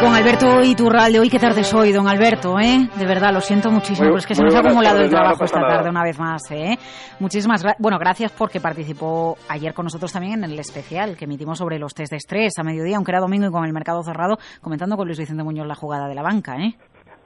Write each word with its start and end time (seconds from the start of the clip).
Con 0.00 0.14
Alberto 0.14 0.62
Iturralde, 0.62 1.18
hoy 1.18 1.28
qué 1.28 1.38
tarde 1.38 1.64
soy, 1.64 1.92
don 1.92 2.06
Alberto, 2.06 2.58
¿eh? 2.60 2.88
De 2.96 3.06
verdad, 3.06 3.32
lo 3.32 3.40
siento 3.40 3.70
muchísimo, 3.70 4.06
pero 4.06 4.18
es 4.18 4.26
que 4.26 4.34
se 4.34 4.42
nos 4.42 4.54
ha 4.54 4.60
acumulado 4.60 5.00
el 5.00 5.10
trabajo 5.10 5.44
esta 5.44 5.60
tarde 5.60 5.90
una 5.90 6.04
vez 6.04 6.18
más, 6.18 6.42
¿eh? 6.50 6.78
Muchísimas 7.18 7.62
gracias. 7.62 7.80
Bueno, 7.80 7.98
gracias 7.98 8.30
porque 8.32 8.60
participó 8.60 9.36
ayer 9.48 9.74
con 9.74 9.84
nosotros 9.84 10.12
también 10.12 10.44
en 10.44 10.50
el 10.50 10.58
especial 10.58 11.16
que 11.16 11.24
emitimos 11.24 11.58
sobre 11.58 11.78
los 11.78 11.94
test 11.94 12.12
de 12.12 12.18
estrés 12.18 12.58
a 12.58 12.62
mediodía, 12.62 12.96
aunque 12.96 13.10
era 13.12 13.20
domingo 13.20 13.46
y 13.48 13.50
con 13.50 13.64
el 13.64 13.72
mercado 13.72 14.02
cerrado, 14.02 14.38
comentando 14.60 14.96
con 14.96 15.06
Luis 15.06 15.18
Vicente 15.18 15.42
Muñoz 15.42 15.66
la 15.66 15.74
jugada 15.74 16.06
de 16.06 16.14
la 16.14 16.22
banca, 16.22 16.56
¿eh? 16.56 16.76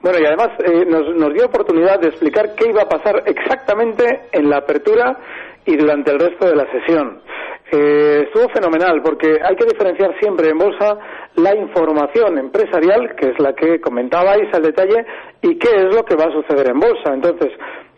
Bueno, 0.03 0.19
y 0.19 0.25
además 0.25 0.49
eh, 0.59 0.85
nos, 0.85 1.15
nos 1.15 1.33
dio 1.33 1.45
oportunidad 1.45 1.97
de 1.97 2.09
explicar 2.09 2.55
qué 2.55 2.69
iba 2.69 2.81
a 2.81 2.89
pasar 2.89 3.23
exactamente 3.25 4.27
en 4.33 4.49
la 4.49 4.57
apertura 4.57 5.17
y 5.65 5.77
durante 5.77 6.11
el 6.11 6.19
resto 6.19 6.45
de 6.45 6.55
la 6.57 6.69
sesión. 6.69 7.21
Eh, 7.71 8.25
estuvo 8.27 8.49
fenomenal 8.49 9.01
porque 9.01 9.39
hay 9.41 9.55
que 9.55 9.65
diferenciar 9.65 10.13
siempre 10.19 10.49
en 10.49 10.57
bolsa 10.57 10.97
la 11.37 11.55
información 11.55 12.37
empresarial, 12.37 13.15
que 13.15 13.29
es 13.29 13.39
la 13.39 13.53
que 13.53 13.79
comentabais 13.79 14.53
al 14.53 14.63
detalle, 14.63 15.05
y 15.41 15.57
qué 15.57 15.69
es 15.73 15.95
lo 15.95 16.03
que 16.03 16.15
va 16.15 16.25
a 16.25 16.33
suceder 16.33 16.69
en 16.69 16.79
bolsa. 16.79 17.13
Entonces, 17.13 17.53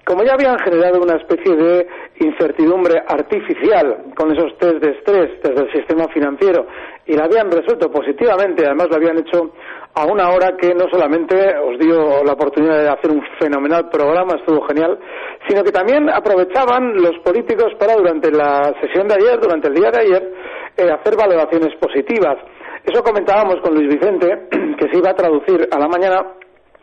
como 0.05 0.23
ya 0.23 0.33
habían 0.33 0.59
generado 0.59 1.01
una 1.01 1.15
especie 1.15 1.55
de 1.55 1.87
incertidumbre 2.19 3.01
artificial 3.07 4.13
con 4.15 4.31
esos 4.31 4.55
test 4.59 4.75
de 4.75 4.91
estrés 4.91 5.41
desde 5.41 5.63
el 5.63 5.71
sistema 5.73 6.07
financiero 6.09 6.67
y 7.07 7.13
la 7.15 7.25
habían 7.25 7.51
resuelto 7.51 7.89
positivamente, 7.91 8.65
además 8.65 8.87
lo 8.89 8.95
habían 8.95 9.17
hecho 9.19 9.51
a 9.93 10.05
una 10.05 10.29
hora 10.29 10.57
que 10.57 10.73
no 10.73 10.89
solamente 10.91 11.35
os 11.57 11.79
dio 11.79 12.23
la 12.23 12.33
oportunidad 12.33 12.79
de 12.79 12.89
hacer 12.89 13.11
un 13.11 13.23
fenomenal 13.39 13.89
programa, 13.89 14.35
estuvo 14.35 14.65
genial, 14.67 14.99
sino 15.47 15.63
que 15.63 15.71
también 15.71 16.09
aprovechaban 16.09 16.95
los 17.01 17.17
políticos 17.23 17.73
para 17.79 17.95
durante 17.95 18.31
la 18.31 18.73
sesión 18.81 19.07
de 19.07 19.15
ayer, 19.15 19.39
durante 19.39 19.67
el 19.69 19.75
día 19.75 19.91
de 19.91 19.99
ayer, 19.99 20.33
eh, 20.77 20.91
hacer 20.91 21.15
valoraciones 21.15 21.73
positivas. 21.79 22.37
Eso 22.83 23.01
comentábamos 23.03 23.61
con 23.61 23.73
Luis 23.73 23.87
Vicente, 23.87 24.47
que 24.77 24.89
se 24.91 24.97
iba 24.97 25.11
a 25.11 25.15
traducir 25.15 25.67
a 25.71 25.79
la 25.79 25.87
mañana 25.87 26.33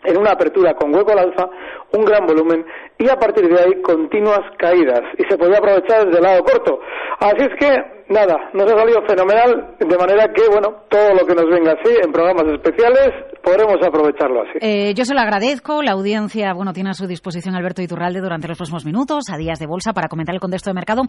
en 0.04 0.18
una 0.18 0.32
apertura 0.32 0.74
con 0.74 0.94
hueco 0.94 1.12
al 1.12 1.18
alza, 1.18 1.48
un 1.92 2.04
gran 2.04 2.26
volumen 2.26 2.64
y 2.98 3.08
a 3.08 3.16
partir 3.16 3.48
de 3.48 3.60
ahí 3.60 3.82
continuas 3.82 4.40
caídas 4.58 5.02
y 5.18 5.24
se 5.28 5.36
podía 5.36 5.58
aprovechar 5.58 6.06
desde 6.06 6.18
el 6.18 6.24
lado 6.24 6.42
corto. 6.44 6.80
Así 7.20 7.42
es 7.42 7.54
que 7.58 8.01
nada, 8.12 8.36
nos 8.54 8.70
ha 8.70 8.76
salido 8.78 9.00
fenomenal, 9.08 9.74
de 9.80 9.96
manera 9.98 10.28
que, 10.32 10.42
bueno, 10.50 10.84
todo 10.88 11.14
lo 11.14 11.26
que 11.26 11.34
nos 11.34 11.46
venga 11.50 11.72
así 11.72 11.90
en 12.04 12.12
programas 12.12 12.44
especiales 12.52 13.10
podremos 13.42 13.76
aprovecharlo 13.84 14.42
así. 14.42 14.58
Eh, 14.60 14.94
yo 14.94 15.04
se 15.04 15.14
lo 15.14 15.20
agradezco. 15.20 15.82
La 15.82 15.92
audiencia, 15.92 16.52
bueno, 16.54 16.72
tiene 16.72 16.90
a 16.90 16.94
su 16.94 17.06
disposición 17.06 17.56
Alberto 17.56 17.82
Iturralde 17.82 18.20
durante 18.20 18.46
los 18.46 18.56
próximos 18.56 18.84
minutos, 18.84 19.24
a 19.32 19.36
días 19.36 19.58
de 19.58 19.66
bolsa, 19.66 19.92
para 19.92 20.08
comentar 20.08 20.34
el 20.34 20.40
contexto 20.40 20.70
de 20.70 20.74
mercado. 20.74 21.02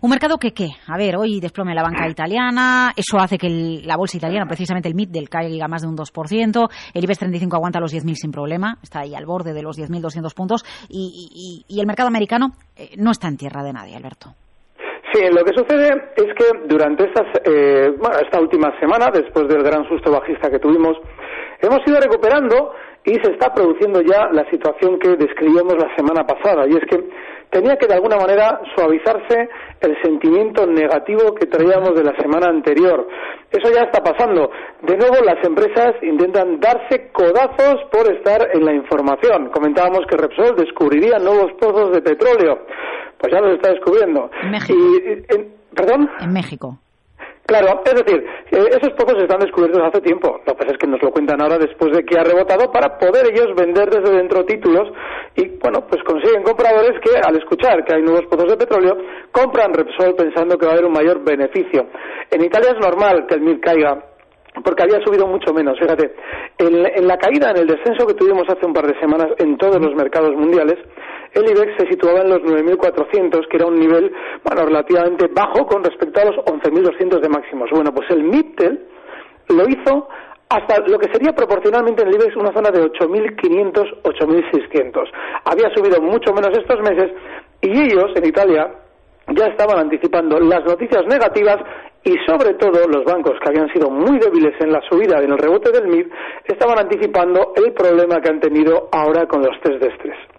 Un 0.00 0.10
mercado 0.10 0.38
que, 0.38 0.52
¿qué? 0.52 0.68
A 0.88 0.96
ver, 0.98 1.16
hoy 1.16 1.38
desplome 1.40 1.74
la 1.74 1.82
banca 1.82 2.08
italiana, 2.08 2.92
eso 2.96 3.18
hace 3.18 3.38
que 3.38 3.48
la 3.84 3.96
bolsa 3.96 4.16
italiana, 4.16 4.46
precisamente 4.46 4.88
el 4.88 4.94
MIT 4.96 5.10
del 5.10 5.28
caiga 5.28 5.68
más 5.68 5.82
de 5.82 5.88
un 5.88 5.96
2%, 5.96 6.68
el 6.94 7.04
IBEX 7.04 7.18
35 7.20 7.54
aguanta 7.56 7.78
los 7.78 7.94
10.000 7.94 8.14
sin 8.14 8.30
problema, 8.32 8.78
está 8.82 9.00
ahí 9.00 9.14
al 9.14 9.26
borde 9.26 9.52
de 9.52 9.62
los 9.62 9.78
10.200 9.78 10.34
puntos, 10.34 10.64
y, 10.88 11.64
y- 11.68 11.74
y 11.76 11.80
el 11.80 11.86
mercado 11.86 12.08
americano 12.08 12.52
eh, 12.76 12.90
no 12.98 13.12
está 13.12 13.28
en 13.28 13.36
tierra 13.36 13.62
de 13.62 13.72
nadie, 13.72 13.94
Alberto. 13.96 14.34
Sí, 15.16 15.22
lo 15.32 15.42
que 15.44 15.54
sucede 15.54 16.10
es 16.14 16.34
que 16.34 16.44
durante 16.66 17.04
estas, 17.04 17.24
eh, 17.44 17.90
bueno, 17.96 18.18
esta 18.22 18.38
última 18.38 18.78
semana, 18.78 19.06
después 19.10 19.48
del 19.48 19.62
gran 19.62 19.88
susto 19.88 20.12
bajista 20.12 20.50
que 20.50 20.58
tuvimos, 20.58 20.98
hemos 21.62 21.78
ido 21.86 21.98
recuperando 21.98 22.74
y 23.02 23.14
se 23.14 23.32
está 23.32 23.54
produciendo 23.54 24.02
ya 24.02 24.28
la 24.30 24.44
situación 24.50 24.98
que 24.98 25.16
describíamos 25.16 25.74
la 25.78 25.96
semana 25.96 26.26
pasada, 26.26 26.66
y 26.68 26.72
es 26.72 26.84
que 26.90 27.02
tenía 27.48 27.76
que 27.76 27.86
de 27.86 27.94
alguna 27.94 28.16
manera 28.18 28.60
suavizarse 28.76 29.48
el 29.80 29.96
sentimiento 30.02 30.66
negativo 30.66 31.34
que 31.34 31.46
traíamos 31.46 31.94
de 31.94 32.04
la 32.04 32.14
semana 32.16 32.48
anterior. 32.50 33.08
Eso 33.50 33.72
ya 33.72 33.84
está 33.84 34.02
pasando. 34.02 34.50
De 34.82 34.98
nuevo, 34.98 35.16
las 35.24 35.42
empresas 35.46 35.94
intentan 36.02 36.60
darse 36.60 37.10
codazos 37.12 37.84
por 37.90 38.12
estar 38.12 38.50
en 38.52 38.66
la 38.66 38.74
información. 38.74 39.48
Comentábamos 39.48 40.00
que 40.10 40.16
Repsol 40.18 40.56
descubriría 40.56 41.16
nuevos 41.18 41.52
pozos 41.58 41.92
de 41.92 42.02
petróleo. 42.02 42.66
Pues 43.18 43.32
ya 43.32 43.40
los 43.40 43.54
está 43.54 43.70
descubriendo. 43.70 44.30
En 44.42 44.50
México. 44.50 44.78
Y, 44.78 45.34
en- 45.34 45.54
¿Perdón? 45.74 46.10
En 46.20 46.32
México. 46.32 46.78
Claro, 47.46 47.80
es 47.84 47.94
decir, 47.94 48.26
eh, 48.50 48.64
esos 48.70 48.92
pozos 48.94 49.22
están 49.22 49.38
descubiertos 49.38 49.80
hace 49.80 50.00
tiempo. 50.00 50.40
Lo 50.46 50.52
que 50.54 50.58
pasa 50.58 50.72
es 50.72 50.78
que 50.78 50.86
nos 50.88 51.00
lo 51.00 51.12
cuentan 51.12 51.40
ahora 51.40 51.58
después 51.58 51.92
de 51.96 52.02
que 52.04 52.18
ha 52.18 52.24
rebotado 52.24 52.72
para 52.72 52.98
poder 52.98 53.26
ellos 53.32 53.54
vender 53.56 53.88
desde 53.88 54.16
dentro 54.16 54.44
títulos 54.44 54.88
y, 55.36 55.46
bueno, 55.62 55.86
pues 55.86 56.02
consiguen 56.02 56.42
compradores 56.42 56.98
que 57.04 57.16
al 57.16 57.36
escuchar 57.36 57.84
que 57.84 57.94
hay 57.94 58.02
nuevos 58.02 58.24
pozos 58.26 58.50
de 58.50 58.56
petróleo 58.56 58.96
compran 59.30 59.72
Repsol 59.74 60.16
pensando 60.16 60.58
que 60.58 60.66
va 60.66 60.72
a 60.72 60.74
haber 60.74 60.86
un 60.86 60.92
mayor 60.94 61.22
beneficio. 61.22 61.86
En 62.32 62.42
Italia 62.44 62.70
es 62.72 62.80
normal 62.84 63.26
que 63.28 63.34
el 63.36 63.42
MIR 63.42 63.60
caiga 63.60 64.02
porque 64.64 64.82
había 64.82 64.98
subido 65.04 65.28
mucho 65.28 65.52
menos. 65.54 65.78
Fíjate, 65.78 66.14
en, 66.58 66.84
en 66.96 67.06
la 67.06 67.16
caída, 67.18 67.50
en 67.50 67.58
el 67.58 67.66
descenso 67.68 68.06
que 68.08 68.14
tuvimos 68.14 68.48
hace 68.48 68.66
un 68.66 68.72
par 68.72 68.86
de 68.88 68.98
semanas 68.98 69.28
en 69.38 69.56
todos 69.56 69.78
los 69.80 69.94
mercados 69.94 70.32
mundiales, 70.34 70.78
el 71.36 71.50
IBEX 71.50 71.76
se 71.78 71.88
situaba 71.88 72.20
en 72.20 72.30
los 72.30 72.40
9.400, 72.40 73.48
que 73.48 73.56
era 73.56 73.66
un 73.66 73.78
nivel, 73.78 74.12
bueno, 74.44 74.66
relativamente 74.66 75.26
bajo 75.28 75.66
con 75.66 75.84
respecto 75.84 76.20
a 76.20 76.24
los 76.26 76.36
11.200 76.36 77.20
de 77.20 77.28
máximos. 77.28 77.70
Bueno, 77.70 77.92
pues 77.92 78.10
el 78.10 78.22
MIPTEL 78.22 78.80
lo 79.48 79.68
hizo 79.68 80.08
hasta 80.48 80.78
lo 80.86 80.98
que 80.98 81.12
sería 81.12 81.32
proporcionalmente 81.32 82.02
en 82.02 82.08
el 82.08 82.14
IBEX 82.14 82.36
una 82.36 82.52
zona 82.52 82.70
de 82.70 82.82
8.500, 82.82 84.02
8.600. 84.02 85.08
Había 85.44 85.74
subido 85.74 86.00
mucho 86.00 86.32
menos 86.32 86.56
estos 86.56 86.80
meses 86.80 87.12
y 87.60 87.70
ellos, 87.70 88.12
en 88.14 88.26
Italia, 88.26 88.70
ya 89.34 89.46
estaban 89.46 89.78
anticipando 89.78 90.38
las 90.38 90.64
noticias 90.64 91.04
negativas 91.06 91.58
y 92.04 92.14
sobre 92.24 92.54
todo 92.54 92.86
los 92.86 93.04
bancos 93.04 93.34
que 93.42 93.48
habían 93.48 93.68
sido 93.72 93.90
muy 93.90 94.18
débiles 94.20 94.54
en 94.60 94.70
la 94.70 94.80
subida 94.88 95.20
en 95.20 95.32
el 95.32 95.38
rebote 95.38 95.72
del 95.72 95.88
MIB 95.88 96.08
estaban 96.44 96.78
anticipando 96.78 97.52
el 97.56 97.72
problema 97.72 98.20
que 98.20 98.28
han 98.28 98.38
tenido 98.38 98.88
ahora 98.92 99.26
con 99.26 99.42
los 99.42 99.60
test 99.60 99.82
de 99.82 99.88
estrés. 99.88 100.35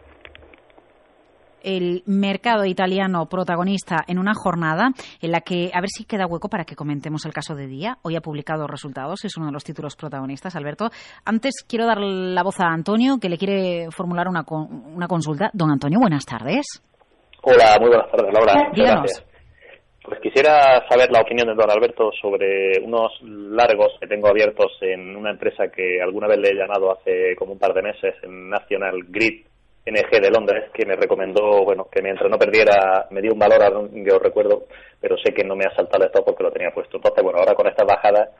El 1.64 2.04
mercado 2.06 2.66
italiano 2.66 3.26
protagonista 3.28 4.04
en 4.08 4.20
una 4.20 4.34
jornada 4.34 4.90
en 5.22 5.32
la 5.32 5.42
que, 5.42 5.72
a 5.74 5.82
ver 5.82 5.90
si 5.90 6.06
queda 6.06 6.28
hueco 6.28 6.50
para 6.50 6.66
que 6.66 6.76
comentemos 6.76 7.26
el 7.26 7.34
caso 7.34 7.56
de 7.56 7.68
día. 7.68 7.98
Hoy 8.04 8.16
ha 8.16 8.22
publicado 8.22 8.68
resultados, 8.68 9.26
es 9.26 9.38
uno 9.38 9.48
de 9.48 9.52
los 9.52 9.64
títulos 9.64 9.96
protagonistas, 9.96 10.56
Alberto. 10.56 10.90
Antes 11.26 11.66
quiero 11.68 11.86
dar 11.86 12.00
la 12.00 12.44
voz 12.44 12.60
a 12.60 12.68
Antonio, 12.68 13.18
que 13.20 13.30
le 13.30 13.38
quiere 13.38 13.88
formular 13.92 14.28
una, 14.28 14.44
una 14.50 15.08
consulta. 15.08 15.50
Don 15.54 15.72
Antonio, 15.72 16.00
buenas 16.00 16.26
tardes. 16.26 16.84
Hola, 17.42 17.78
muy 17.80 17.90
buenas 17.90 18.12
tardes, 18.12 18.34
Laura. 18.34 18.70
Díganos. 18.74 19.02
Gracias. 19.02 19.28
Pues 20.08 20.22
quisiera 20.22 20.88
saber 20.88 21.12
la 21.12 21.20
opinión 21.20 21.50
de 21.50 21.54
don 21.54 21.70
Alberto 21.70 22.12
sobre 22.22 22.80
unos 22.82 23.12
largos 23.22 23.90
que 24.00 24.08
tengo 24.08 24.30
abiertos 24.30 24.72
en 24.80 25.18
una 25.18 25.32
empresa 25.32 25.68
que 25.68 26.02
alguna 26.02 26.28
vez 26.28 26.38
le 26.38 26.52
he 26.52 26.56
llamado 26.56 26.94
hace 26.94 27.36
como 27.36 27.52
un 27.52 27.60
par 27.60 27.74
de 27.74 27.82
meses, 27.82 28.16
en 28.24 28.50
National 28.50 29.04
Grid 29.10 29.47
NG 29.88 30.22
de 30.22 30.30
Londres, 30.30 30.70
que 30.74 30.86
me 30.86 30.96
recomendó, 30.96 31.64
bueno, 31.64 31.88
que 31.92 32.02
mientras 32.02 32.30
no 32.30 32.38
perdiera, 32.38 33.08
me 33.10 33.22
dio 33.22 33.34
un 33.34 33.40
valor, 33.40 33.90
yo 33.94 34.20
recuerdo, 34.20 34.66
pero 35.00 35.18
sé 35.18 35.34
que 35.34 35.44
no 35.44 35.56
me 35.56 35.66
ha 35.66 35.76
saltado 35.76 36.06
esto 36.06 36.24
porque 36.24 36.44
lo 36.44 36.52
tenía 36.52 36.72
puesto. 36.72 36.98
Entonces, 36.98 37.24
bueno, 37.24 37.40
ahora 37.40 37.56
con 37.56 37.68
esta 37.68 37.84
bajada, 37.84 38.32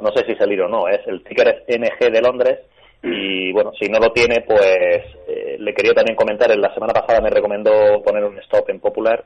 no 0.00 0.10
sé 0.14 0.24
si 0.26 0.34
salir 0.36 0.60
o 0.62 0.68
no, 0.68 0.88
es 0.88 1.00
el 1.06 1.22
ticker 1.24 1.64
es 1.66 1.78
NG 1.78 2.12
de 2.12 2.20
Londres 2.20 2.58
y 3.02 3.52
bueno, 3.52 3.72
si 3.80 3.88
no 3.88 3.98
lo 3.98 4.12
tiene, 4.12 4.42
pues 4.46 5.02
eh, 5.28 5.56
le 5.58 5.74
quería 5.74 5.92
también 5.92 6.16
comentar, 6.16 6.50
en 6.50 6.60
la 6.60 6.72
semana 6.74 6.92
pasada 6.92 7.20
me 7.20 7.30
recomendó 7.30 8.02
poner 8.02 8.24
un 8.24 8.38
stop 8.38 8.68
en 8.70 8.80
Popular 8.80 9.24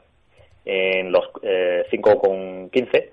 en 0.64 1.12
los 1.12 1.24
eh, 1.42 1.84
5,15 1.90 3.10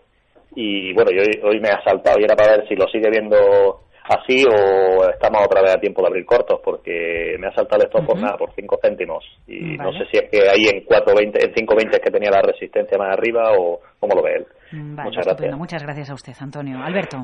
y 0.55 0.93
bueno, 0.93 1.11
yo 1.11 1.21
hoy, 1.21 1.39
hoy 1.43 1.59
me 1.59 1.69
ha 1.69 1.83
saltado 1.83 2.19
y 2.19 2.23
era 2.23 2.35
para 2.35 2.57
ver 2.57 2.67
si 2.67 2.75
lo 2.75 2.87
sigue 2.87 3.09
viendo 3.09 3.81
así 4.09 4.45
o 4.45 5.09
estamos 5.09 5.41
otra 5.45 5.61
vez 5.61 5.75
a 5.75 5.79
tiempo 5.79 6.01
de 6.01 6.07
abrir 6.07 6.25
cortos 6.25 6.59
porque 6.63 7.35
me 7.39 7.47
ha 7.47 7.53
saltado 7.53 7.81
el 7.81 7.87
stop 7.87 8.05
por 8.05 8.19
nada, 8.19 8.37
por 8.37 8.53
5 8.53 8.79
céntimos 8.81 9.23
y 9.47 9.77
no 9.77 9.91
sé 9.93 10.05
si 10.11 10.17
es 10.17 10.29
que 10.29 10.49
ahí 10.49 10.65
en 10.71 10.85
4.20, 10.85 11.43
en 11.43 11.53
5.20 11.53 11.89
es 11.93 11.99
que 11.99 12.11
tenía 12.11 12.31
la 12.31 12.41
resistencia 12.41 12.97
más 12.97 13.13
arriba 13.17 13.51
o 13.57 13.79
cómo 13.99 14.15
lo 14.15 14.21
ve 14.23 14.35
él. 14.37 14.45
Vale, 14.71 15.09
Muchas 15.09 15.27
estupendo. 15.27 15.35
gracias. 15.35 15.57
Muchas 15.57 15.83
gracias 15.83 16.09
a 16.09 16.13
usted, 16.13 16.33
Antonio. 16.39 16.77
Alberto. 16.83 17.17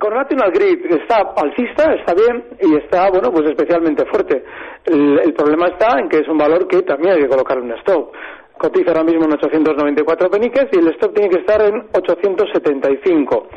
Con 0.00 0.14
National 0.14 0.50
Grid 0.50 0.84
está 0.98 1.18
alcista, 1.36 1.94
está 1.94 2.12
bien 2.14 2.44
y 2.60 2.74
está, 2.82 3.08
bueno, 3.08 3.30
pues 3.30 3.48
especialmente 3.50 4.04
fuerte. 4.06 4.42
El, 4.84 5.20
el 5.20 5.32
problema 5.32 5.68
está 5.68 6.00
en 6.00 6.08
que 6.08 6.18
es 6.18 6.28
un 6.28 6.38
valor 6.38 6.66
que 6.66 6.82
también 6.82 7.14
hay 7.14 7.22
que 7.22 7.28
colocar 7.28 7.58
en 7.58 7.70
stop. 7.78 8.10
Cotiza 8.58 8.90
ahora 8.90 9.04
mismo 9.04 9.26
en 9.26 9.34
894 9.34 10.30
peniques 10.30 10.66
y 10.72 10.78
el 10.78 10.88
stop 10.94 11.14
tiene 11.14 11.28
que 11.30 11.40
estar 11.40 11.62
en 11.62 11.86
875. 11.94 13.48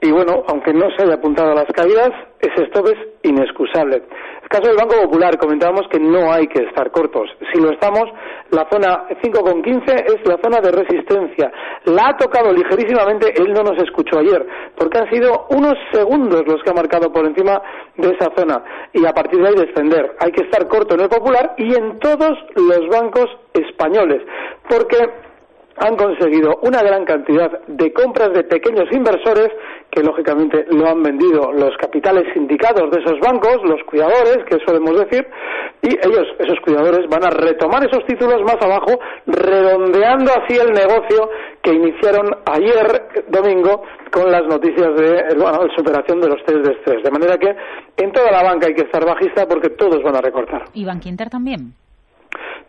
Y 0.00 0.10
bueno, 0.10 0.44
aunque 0.48 0.72
no 0.72 0.90
se 0.96 1.04
haya 1.04 1.14
apuntado 1.14 1.52
a 1.52 1.54
las 1.54 1.66
caídas, 1.72 2.10
ese 2.40 2.64
stop 2.64 2.88
es 2.88 2.98
inexcusable. 3.22 4.02
El 4.42 4.48
caso 4.50 4.68
del 4.68 4.76
Banco 4.76 5.00
Popular, 5.02 5.38
comentábamos 5.38 5.88
que 5.90 5.98
no 5.98 6.30
hay 6.30 6.46
que 6.46 6.64
estar 6.64 6.90
cortos. 6.90 7.30
Si 7.52 7.60
lo 7.60 7.70
estamos, 7.72 8.04
la 8.50 8.68
zona 8.70 9.08
5,15 9.22 10.04
es 10.06 10.28
la 10.28 10.36
zona 10.42 10.60
de 10.60 10.70
resistencia. 10.70 11.50
La 11.86 12.08
ha 12.08 12.16
tocado 12.16 12.52
ligerísimamente, 12.52 13.32
él 13.34 13.52
no 13.54 13.62
nos 13.62 13.82
escuchó 13.82 14.18
ayer, 14.18 14.46
porque 14.76 14.98
han 14.98 15.10
sido 15.10 15.46
unos 15.48 15.74
segundos 15.92 16.42
los 16.46 16.62
que 16.62 16.70
ha 16.70 16.74
marcado 16.74 17.10
por 17.10 17.24
encima 17.24 17.62
de 17.96 18.10
esa 18.10 18.30
zona. 18.36 18.62
Y 18.92 19.06
a 19.06 19.12
partir 19.12 19.40
de 19.40 19.48
ahí 19.48 19.54
descender. 19.54 20.14
Hay 20.20 20.30
que 20.32 20.44
estar 20.44 20.68
corto 20.68 20.94
en 20.94 21.00
el 21.00 21.08
Popular 21.08 21.54
y 21.56 21.74
en 21.74 21.98
todos 21.98 22.36
los 22.54 22.88
bancos 22.90 23.26
españoles. 23.54 24.22
Porque 24.68 25.23
han 25.76 25.96
conseguido 25.96 26.58
una 26.62 26.82
gran 26.82 27.04
cantidad 27.04 27.50
de 27.66 27.92
compras 27.92 28.32
de 28.32 28.44
pequeños 28.44 28.86
inversores 28.92 29.48
que 29.90 30.02
lógicamente 30.02 30.66
lo 30.70 30.88
han 30.88 31.02
vendido 31.02 31.52
los 31.52 31.76
capitales 31.78 32.24
sindicados 32.34 32.90
de 32.90 33.00
esos 33.00 33.18
bancos, 33.20 33.58
los 33.64 33.82
cuidadores, 33.84 34.38
que 34.48 34.58
solemos 34.66 34.98
decir, 34.98 35.26
y 35.82 35.88
ellos, 35.88 36.26
esos 36.38 36.58
cuidadores, 36.64 37.08
van 37.08 37.24
a 37.24 37.30
retomar 37.30 37.84
esos 37.84 38.04
títulos 38.06 38.42
más 38.42 38.56
abajo, 38.60 38.98
redondeando 39.26 40.32
así 40.32 40.56
el 40.56 40.72
negocio 40.72 41.30
que 41.62 41.72
iniciaron 41.72 42.26
ayer 42.46 43.24
domingo 43.28 43.82
con 44.10 44.30
las 44.30 44.46
noticias 44.46 44.94
de 44.96 45.36
la 45.36 45.66
superación 45.76 46.20
de 46.20 46.28
los 46.28 46.44
test 46.44 46.66
de 46.66 46.72
estrés. 46.72 47.02
De 47.02 47.10
manera 47.10 47.38
que 47.38 47.54
en 47.96 48.12
toda 48.12 48.30
la 48.30 48.42
banca 48.42 48.66
hay 48.66 48.74
que 48.74 48.82
estar 48.82 49.04
bajista 49.04 49.46
porque 49.46 49.70
todos 49.70 50.02
van 50.02 50.16
a 50.16 50.20
recortar. 50.20 50.64
¿Y 50.72 50.84
Bankinter 50.84 51.30
también? 51.30 51.74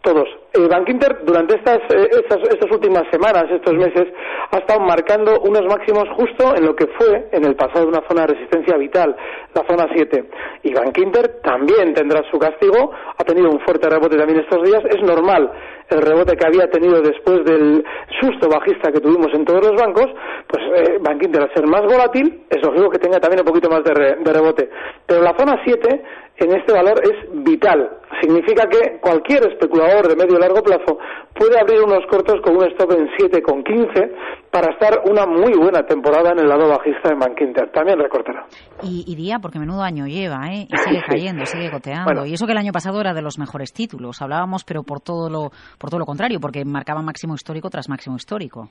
Todos. 0.06 0.30
Eh, 0.54 0.68
Bank 0.70 0.88
Inter 0.88 1.26
durante 1.26 1.56
estas, 1.56 1.80
eh, 1.90 2.08
estas, 2.12 2.40
estas, 2.48 2.72
últimas 2.72 3.04
semanas, 3.12 3.46
estos 3.50 3.74
meses, 3.74 4.06
ha 4.52 4.58
estado 4.60 4.80
marcando 4.80 5.42
unos 5.42 5.64
máximos 5.66 6.06
justo 6.16 6.56
en 6.56 6.66
lo 6.66 6.76
que 6.76 6.88
fue 6.98 7.28
en 7.32 7.44
el 7.44 7.56
pasado 7.56 7.88
una 7.88 8.08
zona 8.08 8.22
de 8.22 8.36
resistencia 8.36 8.78
vital, 8.78 9.16
la 9.54 9.64
zona 9.68 9.88
7. 9.94 10.30
Y 10.64 10.74
Bank 10.74 10.98
Inter 10.98 11.42
también 11.42 11.94
tendrá 11.94 12.22
su 12.32 12.38
castigo, 12.38 12.92
ha 13.18 13.24
tenido 13.24 13.50
un 13.50 13.60
fuerte 13.62 13.90
rebote 13.90 14.16
también 14.16 14.40
estos 14.40 14.64
días, 14.64 14.84
es 14.86 15.02
normal 15.02 15.52
el 15.90 16.02
rebote 16.02 16.36
que 16.36 16.48
había 16.48 16.68
tenido 16.68 17.02
después 17.02 17.46
del 17.46 17.84
susto 18.20 18.50
bajista 18.50 18.92
que 18.92 19.00
tuvimos 19.00 19.28
en 19.34 19.46
todos 19.46 19.68
los 19.68 19.80
bancos, 19.80 20.08
pues 20.48 20.64
eh, 20.78 20.98
Bank 21.00 21.22
Inter 21.24 21.44
al 21.44 21.54
ser 21.54 21.68
más 21.68 21.82
volátil, 21.82 22.44
es 22.50 22.62
lógico 22.62 22.90
que 22.90 23.00
tenga 23.00 23.20
también 23.20 23.42
un 23.42 23.46
poquito 23.46 23.70
más 23.70 23.84
de, 23.84 24.16
de 24.20 24.34
rebote. 24.34 24.70
Pero 25.06 25.22
la 25.22 25.36
zona 25.38 25.62
7 25.64 26.04
en 26.38 26.52
este 26.56 26.74
valor 26.74 27.02
es 27.04 27.44
vital. 27.44 27.90
Significa 28.22 28.68
que 28.68 29.00
cualquier 29.00 29.48
especulador 29.52 30.08
de 30.08 30.16
medio 30.16 30.38
y 30.38 30.42
largo 30.42 30.62
plazo 30.62 30.98
puede 31.34 31.60
abrir 31.60 31.82
unos 31.82 32.06
cortos 32.10 32.36
con 32.44 32.58
un 32.58 32.64
stop 32.72 32.92
en 32.92 33.08
7,15 33.08 34.12
para 34.52 34.72
estar 34.74 35.02
una 35.10 35.26
muy 35.26 35.54
buena 35.54 35.84
temporada 35.84 36.32
en 36.32 36.40
el 36.40 36.48
lado 36.48 36.70
bajista 36.70 37.10
de 37.10 37.16
Bank 37.16 37.40
Inter. 37.42 37.72
También 37.72 38.00
recortará. 38.00 38.46
Y, 38.82 39.04
y 39.08 39.16
día, 39.16 39.40
porque 39.40 39.60
menudo 39.60 39.82
año 39.82 40.08
lleva, 40.08 40.48
¿eh? 40.52 40.68
Y 40.70 40.78
sigue 40.78 41.02
cayendo, 41.08 41.46
sigue 41.46 41.70
goteando. 41.70 42.26
Y 42.26 42.34
eso 42.34 42.46
que 42.46 42.54
el 42.54 42.58
año 42.58 42.72
pasado 42.72 43.00
era 43.02 43.14
de 43.14 43.22
los 43.22 43.38
mejores 43.38 43.74
títulos. 43.74 44.22
Hablábamos, 44.22 44.64
pero 44.64 44.84
por 44.84 45.02
todo 45.02 45.30
lo, 45.30 45.52
por 45.78 45.90
todo 45.90 46.00
lo 46.00 46.06
contrario, 46.06 46.40
porque 46.40 46.64
marcaba 46.66 47.02
máximo 47.02 47.36
histórico 47.36 47.70
tras 47.70 47.90
máximo 47.90 48.16
histórico. 48.16 48.70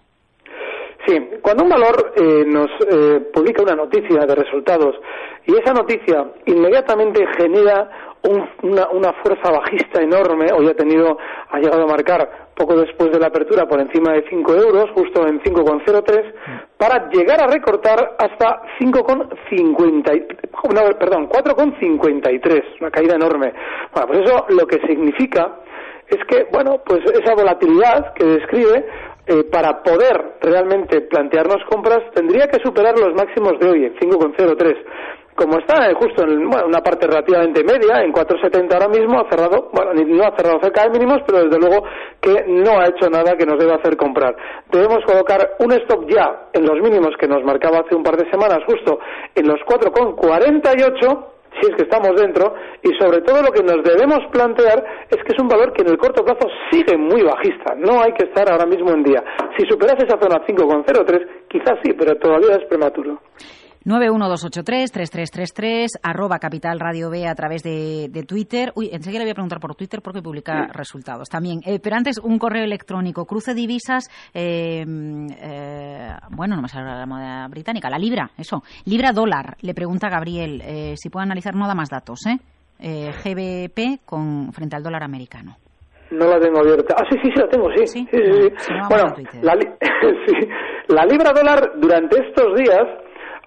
Cuando 1.44 1.64
un 1.64 1.68
valor 1.68 2.14
eh, 2.16 2.42
nos 2.46 2.70
eh, 2.88 3.20
publica 3.30 3.62
una 3.62 3.74
noticia 3.74 4.24
de 4.24 4.34
resultados 4.34 4.96
y 5.44 5.52
esa 5.52 5.74
noticia 5.74 6.24
inmediatamente 6.46 7.22
genera 7.36 8.16
una, 8.62 8.88
una, 8.88 9.12
fuerza 9.22 9.50
bajista 9.50 10.00
enorme, 10.00 10.46
hoy 10.56 10.68
ha 10.68 10.74
tenido, 10.74 11.18
ha 11.50 11.58
llegado 11.58 11.82
a 11.82 11.86
marcar 11.86 12.48
poco 12.56 12.76
después 12.76 13.12
de 13.12 13.18
la 13.20 13.26
apertura 13.26 13.66
por 13.66 13.78
encima 13.78 14.14
de 14.14 14.24
5 14.30 14.54
euros, 14.54 14.86
justo 14.94 15.26
en 15.26 15.42
5,03, 15.42 16.32
para 16.78 17.10
llegar 17.10 17.42
a 17.42 17.46
recortar 17.46 18.16
hasta 18.18 18.62
5,50, 18.80 20.72
no, 20.72 20.98
perdón, 20.98 21.28
4,53, 21.28 22.80
una 22.80 22.90
caída 22.90 23.16
enorme. 23.16 23.52
Bueno, 23.92 24.08
pues 24.08 24.20
eso 24.20 24.46
lo 24.48 24.66
que 24.66 24.80
significa 24.86 25.56
es 26.08 26.24
que, 26.26 26.46
bueno, 26.50 26.80
pues 26.86 27.00
esa 27.04 27.34
volatilidad 27.34 28.14
que 28.14 28.24
describe 28.24 28.86
eh, 29.26 29.44
para 29.44 29.82
poder 29.82 30.36
realmente 30.40 31.00
plantearnos 31.02 31.64
compras 31.70 32.00
tendría 32.14 32.46
que 32.46 32.60
superar 32.62 32.98
los 32.98 33.14
máximos 33.14 33.58
de 33.58 33.68
hoy 33.68 33.84
en 33.86 33.94
5,03. 33.96 34.76
Como 35.34 35.58
está 35.58 35.90
eh, 35.90 35.94
justo 35.94 36.22
en 36.22 36.46
una 36.46 36.80
parte 36.80 37.06
relativamente 37.06 37.64
media, 37.64 38.02
en 38.02 38.12
4,70 38.12 38.72
ahora 38.72 38.88
mismo, 38.88 39.18
ha 39.18 39.28
cerrado, 39.28 39.70
bueno, 39.72 39.92
no 39.94 40.24
ha 40.24 40.36
cerrado 40.36 40.60
cerca 40.60 40.84
de 40.84 40.90
mínimos, 40.90 41.22
pero 41.26 41.44
desde 41.44 41.58
luego 41.58 41.84
que 42.20 42.44
no 42.46 42.78
ha 42.78 42.86
hecho 42.86 43.10
nada 43.10 43.36
que 43.36 43.46
nos 43.46 43.58
deba 43.58 43.76
hacer 43.76 43.96
comprar. 43.96 44.36
Debemos 44.70 45.04
colocar 45.04 45.56
un 45.58 45.72
stop 45.72 46.06
ya 46.08 46.48
en 46.52 46.64
los 46.64 46.80
mínimos 46.80 47.16
que 47.18 47.26
nos 47.26 47.42
marcaba 47.42 47.80
hace 47.80 47.96
un 47.96 48.04
par 48.04 48.16
de 48.16 48.30
semanas, 48.30 48.60
justo 48.66 49.00
en 49.34 49.48
los 49.48 49.58
4,48 49.66 51.33
si 51.60 51.70
es 51.70 51.76
que 51.76 51.82
estamos 51.82 52.10
dentro, 52.16 52.54
y 52.82 52.92
sobre 52.98 53.20
todo 53.22 53.42
lo 53.42 53.50
que 53.52 53.62
nos 53.62 53.82
debemos 53.82 54.20
plantear 54.30 54.84
es 55.10 55.22
que 55.22 55.32
es 55.32 55.38
un 55.40 55.48
valor 55.48 55.72
que 55.72 55.82
en 55.82 55.88
el 55.88 55.98
corto 55.98 56.24
plazo 56.24 56.48
sigue 56.70 56.96
muy 56.96 57.22
bajista, 57.22 57.74
no 57.76 58.02
hay 58.02 58.12
que 58.12 58.26
estar 58.26 58.50
ahora 58.50 58.66
mismo 58.66 58.90
en 58.90 59.02
día. 59.02 59.22
Si 59.56 59.66
superas 59.66 59.96
esa 60.02 60.18
zona 60.20 60.44
5,03, 60.46 61.48
quizás 61.48 61.78
sí, 61.82 61.92
pero 61.92 62.16
todavía 62.16 62.56
es 62.56 62.64
prematuro. 62.66 63.20
91283-3333, 63.84 65.98
arroba 66.02 66.38
Capital 66.38 66.80
Radio 66.80 67.10
B 67.10 67.26
a 67.26 67.34
través 67.34 67.62
de, 67.62 68.24
Twitter. 68.26 68.72
Uy, 68.74 68.88
enseguida 68.90 69.18
le 69.18 69.26
voy 69.26 69.32
a 69.32 69.34
preguntar 69.34 69.60
por 69.60 69.74
Twitter 69.74 70.00
porque 70.00 70.22
publica 70.22 70.68
resultados 70.72 71.28
también. 71.28 71.60
Eh, 71.66 71.80
pero 71.82 71.96
antes, 71.96 72.16
un 72.18 72.38
correo 72.38 72.64
electrónico. 72.64 73.26
Cruce 73.26 73.52
divisas, 73.52 74.08
eh, 74.32 74.86
eh, 74.86 76.14
bueno, 76.30 76.56
no 76.56 76.62
me 76.62 76.68
sale 76.68 76.86
la 76.86 77.04
moneda 77.04 77.46
británica, 77.48 77.90
la 77.90 77.98
libra, 77.98 78.30
eso. 78.38 78.62
Libra 78.86 79.12
dólar, 79.12 79.58
le 79.60 79.74
pregunta 79.74 80.08
Gabriel 80.08 80.94
si 80.96 81.10
puede 81.10 81.24
analizar, 81.24 81.54
no 81.54 81.68
da 81.68 81.74
más 81.74 81.90
datos, 81.90 82.20
¿eh? 82.26 82.38
GBP 82.80 84.00
con, 84.04 84.52
frente 84.52 84.76
al 84.76 84.82
dólar 84.82 85.02
americano. 85.02 85.56
No 86.10 86.26
la 86.26 86.38
tengo 86.38 86.60
abierta. 86.60 86.94
Ah, 86.96 87.04
sí, 87.10 87.18
sí, 87.22 87.30
sí, 87.34 87.40
la 87.40 87.48
tengo, 87.48 87.70
sí. 87.74 87.86
Sí, 87.86 88.06
sí, 88.10 88.20
sí. 88.56 88.72
bueno, 88.88 89.14
la, 89.42 89.54
la 90.88 91.04
libra 91.06 91.32
dólar 91.32 91.72
durante 91.76 92.26
estos 92.26 92.54
días 92.56 92.84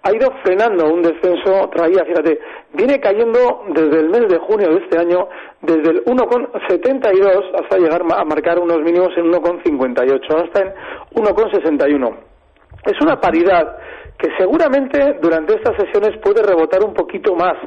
ha 0.07 0.15
ido 0.15 0.31
frenando 0.41 0.85
un 0.85 1.01
descenso, 1.01 1.69
traía, 1.69 2.05
fíjate, 2.05 2.39
viene 2.73 2.97
cayendo 2.99 3.63
desde 3.69 3.99
el 3.99 4.09
mes 4.09 4.27
de 4.29 4.37
junio 4.37 4.69
de 4.69 4.77
este 4.85 4.99
año, 4.99 5.27
desde 5.61 5.91
el 5.91 6.03
1,72 6.05 7.61
hasta 7.61 7.77
llegar 7.77 8.03
a 8.15 8.23
marcar 8.23 8.57
unos 8.59 8.79
mínimos 8.79 9.09
en 9.17 9.29
1,58, 9.29 10.45
hasta 10.45 10.61
en 10.61 10.73
1,61. 11.13 12.15
Es 12.85 13.01
una 13.01 13.19
paridad 13.19 13.79
que 14.17 14.29
seguramente 14.37 15.17
durante 15.21 15.55
estas 15.55 15.75
sesiones 15.75 16.17
puede 16.23 16.41
rebotar 16.41 16.81
un 16.85 16.93
poquito 16.93 17.35
más, 17.35 17.57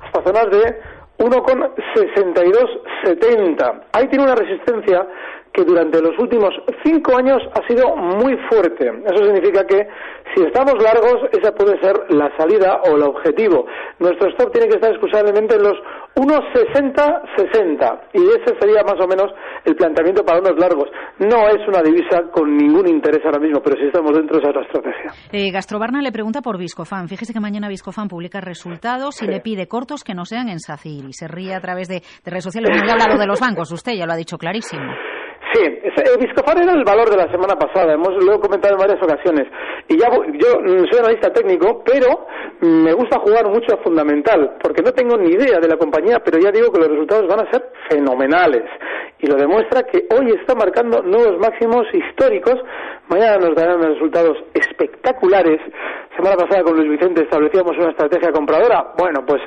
hasta 0.00 0.22
zonas 0.22 0.48
de 0.50 0.80
1,6270. 1.18 3.80
Ahí 3.92 4.06
tiene 4.06 4.24
una 4.24 4.36
resistencia 4.36 5.04
que 5.58 5.64
durante 5.64 6.00
los 6.00 6.16
últimos 6.20 6.54
cinco 6.84 7.16
años 7.16 7.42
ha 7.52 7.66
sido 7.66 7.96
muy 7.96 8.36
fuerte. 8.48 8.86
Eso 9.04 9.24
significa 9.24 9.66
que 9.66 9.88
si 10.34 10.44
estamos 10.44 10.74
largos, 10.80 11.28
esa 11.32 11.50
puede 11.52 11.80
ser 11.80 11.96
la 12.10 12.30
salida 12.36 12.80
o 12.88 12.94
el 12.94 13.02
objetivo. 13.02 13.66
Nuestro 13.98 14.30
stop 14.30 14.52
tiene 14.52 14.68
que 14.68 14.76
estar 14.76 14.90
exclusivamente 14.90 15.56
en 15.56 15.62
los 15.62 15.74
1,60-60 16.14 18.00
y 18.14 18.22
ese 18.22 18.54
sería 18.60 18.82
más 18.84 19.02
o 19.02 19.08
menos 19.08 19.32
el 19.64 19.74
planteamiento 19.74 20.22
para 20.22 20.38
unos 20.38 20.56
largos. 20.58 20.88
No 21.18 21.48
es 21.48 21.66
una 21.66 21.82
divisa 21.82 22.30
con 22.30 22.56
ningún 22.56 22.86
interés 22.86 23.24
ahora 23.24 23.40
mismo, 23.40 23.60
pero 23.60 23.80
si 23.80 23.86
estamos 23.86 24.12
dentro 24.12 24.38
esa 24.38 24.50
es 24.50 24.56
la 24.56 24.62
estrategia. 24.62 25.12
Eh, 25.32 25.50
Gastrobarna 25.50 26.02
le 26.02 26.12
pregunta 26.12 26.40
por 26.40 26.56
Viscofan. 26.56 27.08
Fíjese 27.08 27.32
que 27.32 27.40
mañana 27.40 27.68
Viscofan 27.68 28.06
publica 28.06 28.40
resultados 28.40 29.20
y 29.22 29.26
le 29.26 29.40
pide 29.40 29.66
cortos 29.66 30.04
que 30.04 30.14
no 30.14 30.24
sean 30.24 30.48
en 30.48 30.60
SACIR 30.60 31.06
y 31.08 31.12
se 31.12 31.26
ríe 31.26 31.54
a 31.54 31.60
través 31.60 31.88
de, 31.88 32.02
redes 32.24 32.44
sociales. 32.44 32.70
No 32.70 32.90
ha 32.90 32.92
hablado 32.92 33.18
de 33.18 33.26
los 33.26 33.40
bancos, 33.40 33.72
usted 33.72 33.94
ya 33.94 34.06
lo 34.06 34.12
ha 34.12 34.16
dicho 34.16 34.38
clarísimo. 34.38 34.92
Sí, 35.58 35.80
Viscofan 36.20 36.62
era 36.62 36.72
el 36.72 36.84
valor 36.84 37.10
de 37.10 37.16
la 37.16 37.28
semana 37.32 37.56
pasada, 37.56 37.94
hemos 37.94 38.14
lo 38.22 38.34
he 38.34 38.40
comentado 38.40 38.74
en 38.74 38.80
varias 38.80 39.02
ocasiones. 39.02 39.48
Y 39.88 39.98
ya 39.98 40.08
yo 40.10 40.48
soy 40.90 40.98
analista 41.00 41.32
técnico, 41.32 41.82
pero 41.84 42.26
me 42.60 42.92
gusta 42.92 43.18
jugar 43.18 43.48
mucho 43.48 43.74
a 43.74 43.82
fundamental, 43.82 44.56
porque 44.62 44.82
no 44.82 44.92
tengo 44.92 45.16
ni 45.16 45.30
idea 45.30 45.58
de 45.58 45.68
la 45.68 45.76
compañía, 45.76 46.20
pero 46.24 46.38
ya 46.38 46.52
digo 46.52 46.70
que 46.70 46.78
los 46.78 46.88
resultados 46.88 47.26
van 47.26 47.46
a 47.46 47.50
ser 47.50 47.72
fenomenales. 47.88 48.64
Y 49.18 49.26
lo 49.26 49.34
demuestra 49.34 49.82
que 49.82 50.06
hoy 50.14 50.30
está 50.40 50.54
marcando 50.54 51.02
nuevos 51.02 51.40
máximos 51.40 51.86
históricos. 51.92 52.54
Mañana 53.08 53.38
nos 53.38 53.56
darán 53.56 53.82
resultados 53.82 54.38
espectaculares. 54.54 55.60
Semana 56.16 56.36
pasada 56.36 56.62
con 56.62 56.76
Luis 56.76 56.90
Vicente 56.90 57.22
establecíamos 57.22 57.76
una 57.78 57.90
estrategia 57.90 58.30
compradora. 58.30 58.92
Bueno, 58.96 59.24
pues 59.26 59.42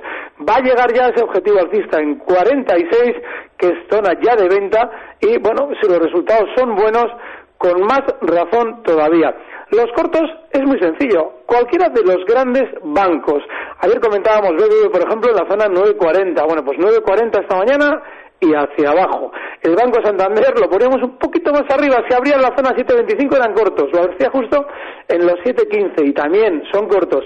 va 0.48 0.55
a 0.55 0.62
llegar 0.62 0.93
ya 0.93 1.07
ese 1.07 1.24
objetivo 1.24 1.60
alcista 1.60 2.00
en 2.00 2.15
46, 2.15 3.15
que 3.57 3.67
es 3.67 3.74
zona 3.89 4.13
ya 4.21 4.36
de 4.36 4.48
venta. 4.48 4.89
Y 5.19 5.38
bueno, 5.38 5.69
si 5.81 5.88
los 5.88 6.00
resultados 6.00 6.50
son 6.55 6.75
buenos, 6.75 7.07
con 7.57 7.81
más 7.81 8.01
razón 8.21 8.81
todavía. 8.83 9.36
Los 9.69 9.86
cortos 9.95 10.24
es 10.51 10.62
muy 10.63 10.79
sencillo. 10.79 11.43
Cualquiera 11.45 11.89
de 11.89 12.03
los 12.03 12.25
grandes 12.25 12.65
bancos. 12.83 13.41
Ayer 13.79 14.00
comentábamos 14.01 14.51
por 14.91 15.01
ejemplo, 15.01 15.29
en 15.29 15.36
la 15.36 15.50
zona 15.50 15.67
940. 15.67 16.43
Bueno, 16.43 16.65
pues 16.65 16.77
940 16.79 17.41
esta 17.41 17.55
mañana 17.55 18.01
y 18.41 18.53
hacia 18.53 18.89
abajo. 18.89 19.31
El 19.62 19.75
Banco 19.75 20.01
Santander 20.03 20.60
lo 20.60 20.67
poníamos 20.69 21.01
un 21.03 21.17
poquito 21.17 21.53
más 21.53 21.63
arriba, 21.69 22.03
si 22.10 22.15
abría 22.15 22.38
la 22.38 22.55
zona 22.55 22.71
7.25 22.71 23.36
eran 23.36 23.53
cortos, 23.53 23.89
lo 23.93 24.12
hacía 24.12 24.31
justo 24.31 24.65
en 25.07 25.27
los 25.27 25.36
7.15 25.45 26.07
y 26.07 26.13
también 26.13 26.63
son 26.71 26.88
cortos. 26.88 27.24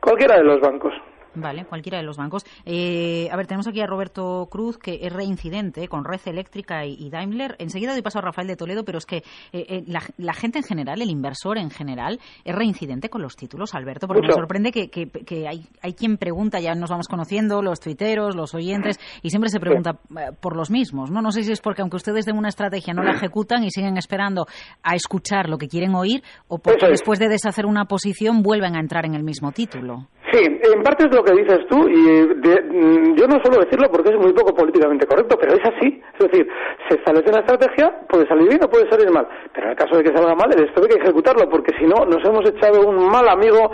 Cualquiera 0.00 0.38
de 0.38 0.44
los 0.44 0.60
bancos. 0.60 0.94
Vale, 1.34 1.64
cualquiera 1.64 1.98
de 1.98 2.04
los 2.04 2.16
bancos. 2.16 2.44
Eh, 2.64 3.28
a 3.30 3.36
ver, 3.36 3.46
tenemos 3.46 3.66
aquí 3.66 3.80
a 3.80 3.86
Roberto 3.86 4.46
Cruz, 4.50 4.78
que 4.78 5.00
es 5.02 5.12
reincidente 5.12 5.88
con 5.88 6.04
Red 6.04 6.20
Eléctrica 6.26 6.84
y, 6.84 7.10
Daimler. 7.10 7.56
Enseguida 7.58 7.92
doy 7.92 8.02
paso 8.02 8.18
a 8.18 8.22
Rafael 8.22 8.46
de 8.46 8.56
Toledo, 8.56 8.84
pero 8.84 8.98
es 8.98 9.06
que 9.06 9.18
eh, 9.18 9.22
eh, 9.52 9.84
la, 9.86 10.32
gente 10.34 10.58
en 10.58 10.64
general, 10.64 11.02
el 11.02 11.10
inversor 11.10 11.58
en 11.58 11.70
general, 11.70 12.20
es 12.44 12.54
reincidente 12.54 13.08
con 13.08 13.22
los 13.22 13.36
títulos, 13.36 13.74
Alberto, 13.74 14.06
porque 14.06 14.26
me 14.26 14.32
sorprende 14.32 14.70
que, 14.70 14.88
que, 14.88 15.48
hay, 15.48 15.66
hay, 15.82 15.92
quien 15.94 16.16
pregunta, 16.16 16.60
ya 16.60 16.74
nos 16.74 16.90
vamos 16.90 17.08
conociendo, 17.08 17.62
los 17.62 17.80
tuiteros, 17.80 18.36
los 18.36 18.54
oyentes, 18.54 18.98
y 19.22 19.30
siempre 19.30 19.50
se 19.50 19.60
pregunta 19.60 19.98
por 20.40 20.56
los 20.56 20.70
mismos, 20.70 21.10
¿no? 21.10 21.20
No 21.20 21.32
sé 21.32 21.42
si 21.42 21.52
es 21.52 21.60
porque 21.60 21.82
aunque 21.82 21.96
ustedes 21.96 22.24
den 22.24 22.36
una 22.36 22.48
estrategia 22.48 22.94
no 22.94 23.02
la 23.02 23.12
ejecutan 23.12 23.64
y 23.64 23.70
siguen 23.70 23.96
esperando 23.96 24.46
a 24.82 24.94
escuchar 24.94 25.48
lo 25.48 25.58
que 25.58 25.68
quieren 25.68 25.94
oír, 25.94 26.22
o 26.48 26.58
porque 26.58 26.86
después 26.88 27.18
de 27.18 27.28
deshacer 27.28 27.66
una 27.66 27.86
posición 27.86 28.42
vuelven 28.42 28.76
a 28.76 28.80
entrar 28.80 29.04
en 29.04 29.14
el 29.14 29.24
mismo 29.24 29.52
título. 29.52 30.08
Sí, 30.34 30.42
en 30.42 30.82
parte 30.82 31.06
es 31.06 31.14
lo 31.14 31.22
que 31.22 31.32
dices 31.32 31.60
tú 31.68 31.88
y 31.88 31.94
mm, 31.94 33.14
yo 33.14 33.28
no 33.28 33.38
suelo 33.40 33.62
decirlo 33.62 33.88
porque 33.88 34.10
es 34.10 34.18
muy 34.18 34.32
poco 34.32 34.52
políticamente 34.52 35.06
correcto, 35.06 35.36
pero 35.40 35.54
es 35.54 35.64
así. 35.64 36.02
Es 36.18 36.28
decir, 36.28 36.48
se 36.88 36.96
establece 36.96 37.30
una 37.30 37.38
estrategia, 37.38 37.94
puede 38.08 38.26
salir 38.26 38.48
bien 38.48 38.64
o 38.64 38.68
puede 38.68 38.90
salir 38.90 39.08
mal, 39.12 39.28
pero 39.52 39.66
en 39.66 39.70
el 39.70 39.76
caso 39.76 39.96
de 39.96 40.02
que 40.02 40.16
salga 40.16 40.34
mal, 40.34 40.50
esto 40.50 40.82
hay 40.82 40.88
que 40.88 41.02
ejecutarlo 41.04 41.48
porque 41.48 41.72
si 41.78 41.84
no 41.84 42.04
nos 42.04 42.24
hemos 42.24 42.48
echado 42.50 42.84
un 42.84 43.08
mal 43.08 43.28
amigo 43.28 43.70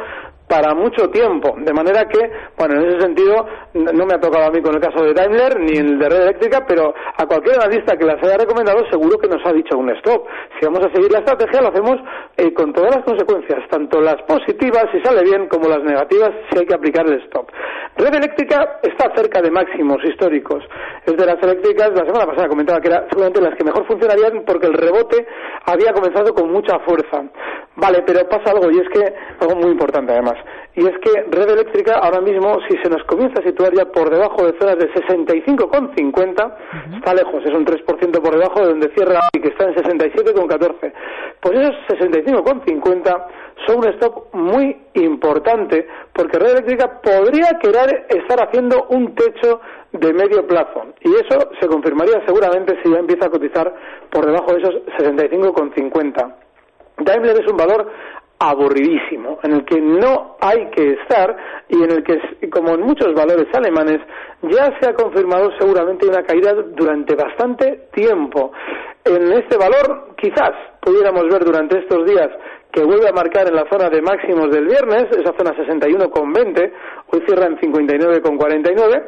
para 0.51 0.75
mucho 0.75 1.09
tiempo. 1.11 1.55
De 1.59 1.73
manera 1.73 2.09
que, 2.09 2.19
bueno, 2.59 2.75
en 2.81 2.89
ese 2.89 3.01
sentido, 3.03 3.47
no 3.73 4.05
me 4.05 4.15
ha 4.15 4.21
tocado 4.21 4.47
a 4.47 4.51
mí 4.51 4.61
con 4.61 4.75
el 4.75 4.81
caso 4.81 5.05
de 5.05 5.15
Daimler 5.15 5.61
ni 5.61 5.79
el 5.79 5.97
de 5.97 6.09
Red 6.09 6.23
Eléctrica, 6.23 6.65
pero 6.67 6.93
a 7.17 7.25
cualquier 7.25 7.55
analista 7.61 7.97
que 7.97 8.05
las 8.05 8.21
haya 8.21 8.37
recomendado 8.37 8.83
seguro 8.91 9.17
que 9.17 9.29
nos 9.29 9.47
ha 9.47 9.53
dicho 9.53 9.79
un 9.79 9.91
stop. 9.91 10.27
Si 10.59 10.67
vamos 10.67 10.85
a 10.85 10.93
seguir 10.93 11.13
la 11.13 11.21
estrategia, 11.21 11.63
lo 11.63 11.69
hacemos 11.69 12.01
eh, 12.37 12.53
con 12.53 12.73
todas 12.73 12.97
las 12.97 13.05
consecuencias, 13.05 13.61
tanto 13.71 14.01
las 14.01 14.21
positivas, 14.23 14.87
si 14.91 15.01
sale 15.03 15.23
bien, 15.23 15.47
como 15.47 15.69
las 15.69 15.85
negativas, 15.85 16.31
si 16.51 16.59
hay 16.59 16.67
que 16.67 16.75
aplicar 16.75 17.07
el 17.07 17.23
stop. 17.23 17.49
Red 18.01 18.15
Eléctrica 18.15 18.81
está 18.83 19.15
cerca 19.15 19.43
de 19.43 19.51
máximos 19.51 19.99
históricos. 20.03 20.65
Es 21.05 21.15
de 21.19 21.27
las 21.27 21.37
eléctricas, 21.43 21.91
la 21.91 22.07
semana 22.07 22.25
pasada 22.25 22.49
comentaba 22.49 22.81
que 22.81 22.89
era 22.89 23.07
seguramente 23.11 23.43
las 23.43 23.55
que 23.57 23.65
mejor 23.65 23.87
funcionarían 23.87 24.43
porque 24.47 24.69
el 24.69 24.73
rebote 24.73 25.27
había 25.67 25.93
comenzado 25.93 26.33
con 26.33 26.51
mucha 26.51 26.79
fuerza. 26.79 27.25
Vale, 27.77 28.03
pero 28.07 28.27
pasa 28.27 28.53
algo 28.53 28.71
y 28.71 28.79
es 28.79 28.89
que, 28.89 29.05
algo 29.41 29.55
muy 29.57 29.73
importante 29.73 30.13
además, 30.13 30.37
y 30.75 30.87
es 30.87 30.97
que 30.99 31.11
Red 31.31 31.51
Eléctrica 31.51 31.99
ahora 31.99 32.23
mismo, 32.23 32.57
si 32.71 32.79
se 32.79 32.89
nos 32.89 33.05
comienza 33.05 33.43
a 33.43 33.47
situar 33.47 33.75
ya 33.75 33.85
por 33.85 34.09
debajo 34.09 34.47
de 34.47 34.59
zonas 34.59 34.79
de 34.79 34.91
65,50, 34.95 36.57
está 36.97 37.15
lejos, 37.15 37.45
es 37.45 37.53
un 37.53 37.67
3% 37.67 38.23
por 38.23 38.33
debajo 38.33 38.61
de 38.61 38.67
donde 38.67 38.91
cierra 38.95 39.21
y 39.35 39.41
que 39.41 39.49
está 39.49 39.65
en 39.67 39.75
67,14. 39.75 40.93
Pues 41.41 41.59
esos 41.59 41.75
65,50 42.01 43.27
son 43.67 43.79
un 43.79 43.89
stop 43.95 44.35
muy 44.35 44.75
importante 44.95 45.87
porque 46.13 46.39
Red 46.39 46.51
Eléctrica 46.51 47.01
podría 47.01 47.59
querer 47.61 48.07
estar 48.09 48.47
haciendo 48.47 48.87
un 48.91 49.15
techo 49.15 49.61
de 49.93 50.13
medio 50.13 50.47
plazo 50.47 50.87
y 51.01 51.09
eso 51.15 51.51
se 51.61 51.67
confirmaría 51.67 52.25
seguramente 52.27 52.79
si 52.83 52.91
ya 52.91 52.99
empieza 52.99 53.27
a 53.27 53.31
cotizar 53.31 53.75
por 54.11 54.27
debajo 54.27 54.53
de 54.53 54.61
esos 54.61 54.75
65,50. 54.99 56.35
Daimler 56.99 57.41
es 57.41 57.51
un 57.51 57.57
valor 57.57 57.91
aburridísimo, 58.43 59.39
en 59.43 59.53
el 59.53 59.65
que 59.67 59.79
no 59.81 60.37
hay 60.41 60.71
que 60.71 60.95
estar 60.95 61.37
y 61.69 61.83
en 61.83 61.91
el 61.91 62.03
que, 62.03 62.49
como 62.49 62.71
en 62.75 62.81
muchos 62.81 63.13
valores 63.15 63.47
alemanes, 63.53 64.01
ya 64.43 64.73
se 64.81 64.89
ha 64.89 64.95
confirmado 64.95 65.51
seguramente 65.59 66.09
una 66.09 66.23
caída 66.23 66.55
durante 66.55 67.15
bastante 67.15 67.89
tiempo. 67.93 68.53
En 69.05 69.31
este 69.33 69.59
valor, 69.59 70.15
quizás 70.17 70.53
pudiéramos 70.81 71.25
ver 71.29 71.45
durante 71.45 71.81
estos 71.81 72.07
días 72.07 72.31
que 72.73 72.85
vuelve 72.85 73.09
a 73.09 73.13
marcar 73.13 73.49
en 73.49 73.55
la 73.55 73.65
zona 73.71 73.89
de 73.89 74.01
máximos 74.01 74.51
del 74.51 74.67
viernes, 74.67 75.07
esa 75.11 75.33
zona 75.37 75.53
61,20, 75.57 76.73
hoy 77.13 77.23
cierra 77.27 77.47
en 77.47 77.59
59,49, 77.59 79.03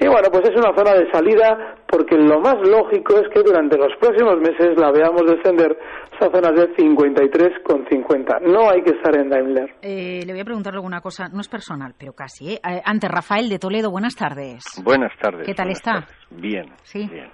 y 0.00 0.08
bueno, 0.08 0.28
pues 0.32 0.48
es 0.48 0.56
una 0.56 0.74
zona 0.76 0.94
de 0.94 1.10
salida 1.12 1.76
porque 1.86 2.16
lo 2.16 2.40
más 2.40 2.56
lógico 2.66 3.18
es 3.18 3.28
que 3.32 3.42
durante 3.42 3.76
los 3.76 3.94
próximos 4.00 4.36
meses 4.40 4.76
la 4.76 4.90
veamos 4.90 5.22
descender 5.26 5.76
a 6.20 6.30
zonas 6.30 6.54
de 6.54 6.74
53,50. 6.74 8.40
No 8.42 8.70
hay 8.70 8.82
que 8.82 8.90
estar 8.90 9.14
en 9.16 9.28
Daimler. 9.28 9.74
Eh, 9.82 10.22
le 10.24 10.32
voy 10.32 10.40
a 10.40 10.44
preguntar 10.44 10.74
alguna 10.74 11.00
cosa, 11.00 11.28
no 11.28 11.40
es 11.40 11.48
personal, 11.48 11.94
pero 11.98 12.14
casi. 12.14 12.54
¿eh? 12.54 12.60
eh 12.68 12.82
ante 12.84 13.08
Rafael 13.08 13.48
de 13.48 13.58
Toledo, 13.58 13.90
buenas 13.90 14.16
tardes. 14.16 14.64
Buenas 14.82 15.12
tardes. 15.20 15.46
¿Qué 15.46 15.54
tal 15.54 15.70
está? 15.70 16.06
Bien. 16.30 16.66
Sí. 16.82 17.08
Bien. 17.08 17.30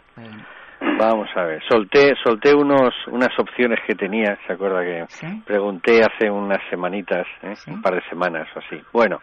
Vamos 0.80 1.28
a 1.34 1.44
ver, 1.44 1.62
solté, 1.68 2.14
solté 2.22 2.54
unos, 2.54 2.94
unas 3.08 3.36
opciones 3.38 3.78
que 3.86 3.94
tenía, 3.94 4.38
¿se 4.46 4.52
acuerda 4.52 4.82
que 4.82 5.06
pregunté 5.44 6.02
hace 6.02 6.30
unas 6.30 6.58
semanitas, 6.70 7.26
¿eh? 7.42 7.54
un 7.66 7.82
par 7.82 7.94
de 7.94 8.02
semanas 8.08 8.48
o 8.54 8.58
así? 8.58 8.80
Bueno, 8.92 9.20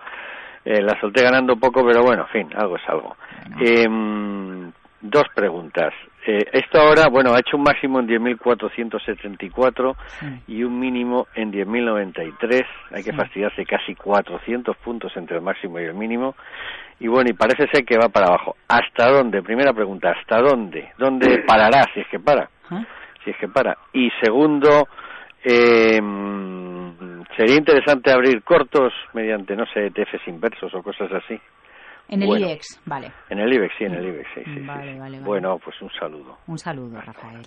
eh, 0.65 0.81
la 0.81 1.00
solté 1.00 1.24
ganando 1.24 1.55
poco, 1.57 1.85
pero 1.85 2.03
bueno, 2.03 2.24
en 2.24 2.29
fin, 2.29 2.57
algo 2.57 2.75
es 2.77 2.89
algo. 2.89 3.15
Em, 3.59 4.71
dos 5.01 5.25
preguntas. 5.33 5.93
Eh, 6.27 6.44
esto 6.53 6.79
ahora, 6.79 7.08
bueno, 7.08 7.34
ha 7.34 7.39
hecho 7.39 7.55
un 7.58 7.63
máximo 7.63 8.00
en 8.00 8.08
10.474 8.08 9.96
y 10.48 10.63
un 10.63 10.79
mínimo 10.79 11.27
en 11.36 11.51
10.093. 11.51 12.65
Hay 12.91 13.03
que 13.03 13.13
fastidiarse 13.13 13.63
casi 13.65 13.94
400 13.94 14.75
puntos 14.77 15.15
entre 15.17 15.38
el 15.38 15.44
máximo 15.44 15.79
y 15.79 15.84
el 15.84 15.94
mínimo. 15.94 16.36
Y 17.00 17.08
bueno, 17.08 17.29
y 17.29 17.34
parece 17.34 17.67
ser 17.72 17.86
que 17.86 17.98
va 17.98 18.10
para 18.10 18.27
abajo. 18.27 18.55
¿Hasta 18.67 19.12
dónde? 19.12 19.44
Primera 19.44 19.74
pregunta, 19.74 20.12
¿hasta 20.12 20.41
dónde? 20.41 20.91
¿Dónde 20.98 21.44
parará 21.48 21.86
si 21.94 22.00
es 22.00 22.08
que 22.08 22.20
para? 22.20 22.50
Si 23.24 23.29
es 23.29 23.38
que 23.38 23.48
para. 23.48 23.77
Y 23.94 24.10
segundo, 24.22 24.88
eh, 25.44 26.01
sería 27.38 27.55
interesante 27.55 28.12
abrir 28.12 28.41
cortos 28.44 28.94
mediante, 29.13 29.55
no 29.55 29.65
sé, 29.67 29.88
ETFs 29.88 30.27
inversos 30.27 30.74
o 30.74 30.82
cosas 30.82 31.12
así. 31.12 31.39
En 32.07 32.21
el 32.21 32.39
IBEX, 32.39 32.81
vale. 32.85 33.12
En 33.29 33.39
el 33.39 33.51
IBEX, 33.53 33.74
sí, 33.77 33.85
en 33.85 33.93
el 33.95 34.05
IBEX, 34.07 34.27
sí, 34.35 34.43
sí, 34.45 34.59
vale, 34.65 35.00
Vale, 35.00 35.19
Bueno, 35.19 35.59
pues 35.63 35.81
un 35.81 35.89
saludo. 35.91 36.38
Un 36.47 36.57
saludo, 36.57 37.01
Rafael. 37.01 37.41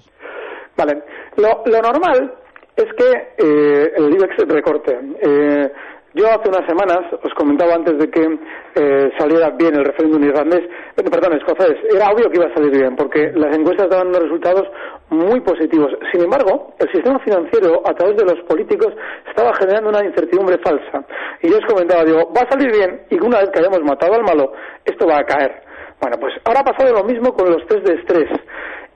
Vale, 0.77 1.03
lo, 1.37 1.63
lo 1.67 1.81
normal 1.81 2.35
es 2.77 2.87
que 2.95 3.11
eh, 3.39 3.93
el 3.97 4.13
IBEX 4.13 4.37
recorte. 4.49 4.99
Eh, 5.23 5.73
yo 6.15 6.27
hace 6.27 6.49
unas 6.49 6.67
semanas 6.67 7.01
os 7.23 7.35
comentaba 7.35 7.75
antes 7.75 7.99
de 7.99 8.11
que 8.11 8.39
eh, 8.75 9.11
saliera 9.19 9.51
bien 9.51 9.75
el 9.77 9.85
referéndum 9.85 10.25
irlandés, 10.25 10.65
eh, 10.97 11.03
perdón, 11.03 11.35
escocés, 11.35 11.77
era 11.95 12.11
obvio 12.11 12.31
que 12.31 12.39
iba 12.39 12.47
a 12.47 12.55
salir 12.55 12.71
bien 12.71 12.97
porque 12.97 13.31
las 13.35 13.55
encuestas 13.57 13.91
daban 13.91 14.09
unos 14.09 14.23
resultados 14.23 14.69
muy 15.11 15.41
positivos. 15.41 15.93
Sin 16.13 16.23
embargo, 16.23 16.75
el 16.79 16.91
sistema 16.93 17.19
financiero 17.21 17.83
a 17.85 17.93
través 17.95 18.17
de 18.17 18.25
los 18.25 18.41
políticos 18.47 18.95
estaba 19.29 19.55
generando 19.55 19.91
una 19.91 20.05
incertidumbre 20.05 20.59
falsa. 20.59 21.05
Y 21.43 21.51
yo 21.51 21.59
os 21.59 21.67
comentaba, 21.67 22.05
digo, 22.05 22.33
va 22.33 22.43
a 22.43 22.51
salir 22.51 22.73
bien 22.73 23.03
y 23.11 23.21
una 23.21 23.41
vez 23.41 23.51
que 23.51 23.61
hayamos 23.61 23.83
matado 23.83 24.15
al 24.15 24.25
malo, 24.25 24.53
esto 24.85 25.07
va 25.07 25.19
a 25.19 25.25
caer. 25.25 25.63
Bueno, 26.01 26.17
pues 26.21 26.33
ahora 26.45 26.61
ha 26.61 26.65
pasado 26.65 26.95
lo 26.95 27.05
mismo 27.05 27.33
con 27.35 27.51
los 27.51 27.67
test 27.67 27.87
de 27.87 27.95
estrés. 27.95 28.31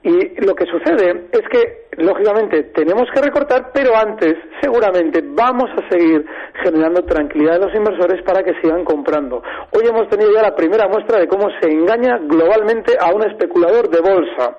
Y 0.03 0.45
lo 0.45 0.53
que 0.53 0.65
sucede 0.65 1.27
es 1.31 1.41
que, 1.49 1.87
lógicamente, 2.03 2.63
tenemos 2.75 3.07
que 3.13 3.21
recortar, 3.21 3.71
pero 3.73 3.95
antes, 3.95 4.35
seguramente, 4.61 5.23
vamos 5.23 5.69
a 5.77 5.89
seguir 5.89 6.25
generando 6.61 7.03
tranquilidad 7.03 7.55
a 7.55 7.67
los 7.67 7.75
inversores 7.75 8.21
para 8.23 8.43
que 8.43 8.53
sigan 8.61 8.83
comprando. 8.83 9.41
Hoy 9.71 9.87
hemos 9.87 10.09
tenido 10.09 10.33
ya 10.33 10.41
la 10.41 10.55
primera 10.55 10.89
muestra 10.89 11.19
de 11.19 11.27
cómo 11.27 11.47
se 11.61 11.71
engaña 11.71 12.17
globalmente 12.17 12.97
a 12.99 13.15
un 13.15 13.23
especulador 13.23 13.87
de 13.89 14.01
bolsa. 14.01 14.57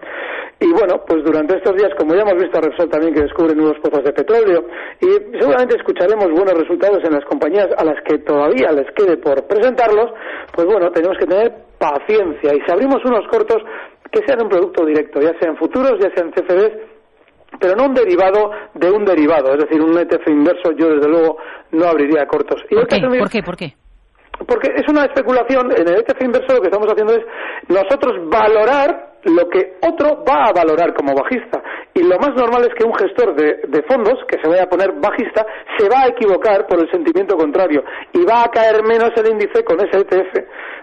Y 0.60 0.72
bueno, 0.72 1.04
pues 1.06 1.22
durante 1.22 1.58
estos 1.58 1.76
días, 1.76 1.90
como 1.98 2.14
ya 2.14 2.22
hemos 2.22 2.40
visto 2.40 2.56
a 2.56 2.62
Repsol 2.62 2.88
también 2.88 3.12
que 3.12 3.22
descubre 3.22 3.54
nuevos 3.54 3.76
pozos 3.80 4.02
de 4.02 4.12
petróleo, 4.12 4.64
y 4.98 5.38
seguramente 5.38 5.76
escucharemos 5.76 6.30
buenos 6.30 6.54
resultados 6.54 7.04
en 7.04 7.12
las 7.12 7.24
compañías 7.26 7.68
a 7.76 7.84
las 7.84 8.00
que 8.04 8.18
todavía 8.18 8.72
les 8.72 8.90
quede 8.92 9.18
por 9.18 9.46
presentarlos, 9.46 10.10
pues 10.54 10.66
bueno, 10.66 10.90
tenemos 10.90 11.18
que 11.18 11.26
tener 11.26 11.52
paciencia. 11.76 12.54
Y 12.54 12.60
si 12.64 12.72
abrimos 12.72 13.04
unos 13.04 13.26
cortos, 13.28 13.62
que 14.14 14.24
sean 14.26 14.42
un 14.42 14.48
producto 14.48 14.86
directo, 14.86 15.20
ya 15.20 15.32
sean 15.40 15.56
futuros, 15.56 15.98
ya 16.00 16.08
sean 16.14 16.30
CFDs, 16.30 16.72
pero 17.58 17.74
no 17.74 17.86
un 17.86 17.94
derivado 17.94 18.50
de 18.74 18.90
un 18.90 19.04
derivado, 19.04 19.54
es 19.54 19.64
decir, 19.64 19.80
un 19.80 19.98
ETF 19.98 20.28
inverso 20.28 20.70
yo 20.78 20.90
desde 20.94 21.08
luego 21.08 21.36
no 21.72 21.86
abriría 21.86 22.26
cortos. 22.26 22.62
¿Por, 22.70 22.86
qué? 22.86 23.00
¿Por 23.00 23.30
qué? 23.30 23.42
¿Por 23.42 23.56
qué? 23.56 23.74
Porque 24.46 24.72
es 24.74 24.88
una 24.88 25.04
especulación, 25.04 25.72
en 25.72 25.88
el 25.88 26.00
ETF 26.00 26.22
inverso 26.22 26.54
lo 26.54 26.60
que 26.60 26.68
estamos 26.68 26.88
haciendo 26.88 27.14
es 27.14 27.24
nosotros 27.68 28.28
valorar 28.28 29.13
lo 29.24 29.48
que 29.48 29.74
otro 29.82 30.24
va 30.24 30.46
a 30.46 30.52
valorar 30.52 30.94
como 30.94 31.14
bajista. 31.14 31.62
Y 31.94 32.02
lo 32.02 32.18
más 32.18 32.34
normal 32.34 32.62
es 32.62 32.74
que 32.74 32.84
un 32.84 32.94
gestor 32.94 33.34
de, 33.34 33.82
fondos, 33.88 34.18
que 34.28 34.40
se 34.42 34.48
vaya 34.48 34.64
a 34.64 34.68
poner 34.68 34.92
bajista, 34.92 35.46
se 35.78 35.88
va 35.88 36.02
a 36.02 36.08
equivocar 36.08 36.66
por 36.66 36.80
el 36.80 36.90
sentimiento 36.90 37.36
contrario 37.36 37.84
y 38.12 38.24
va 38.24 38.44
a 38.44 38.50
caer 38.50 38.82
menos 38.82 39.10
el 39.16 39.30
índice 39.30 39.64
con 39.64 39.78
ese 39.80 40.00
ETF 40.00 40.34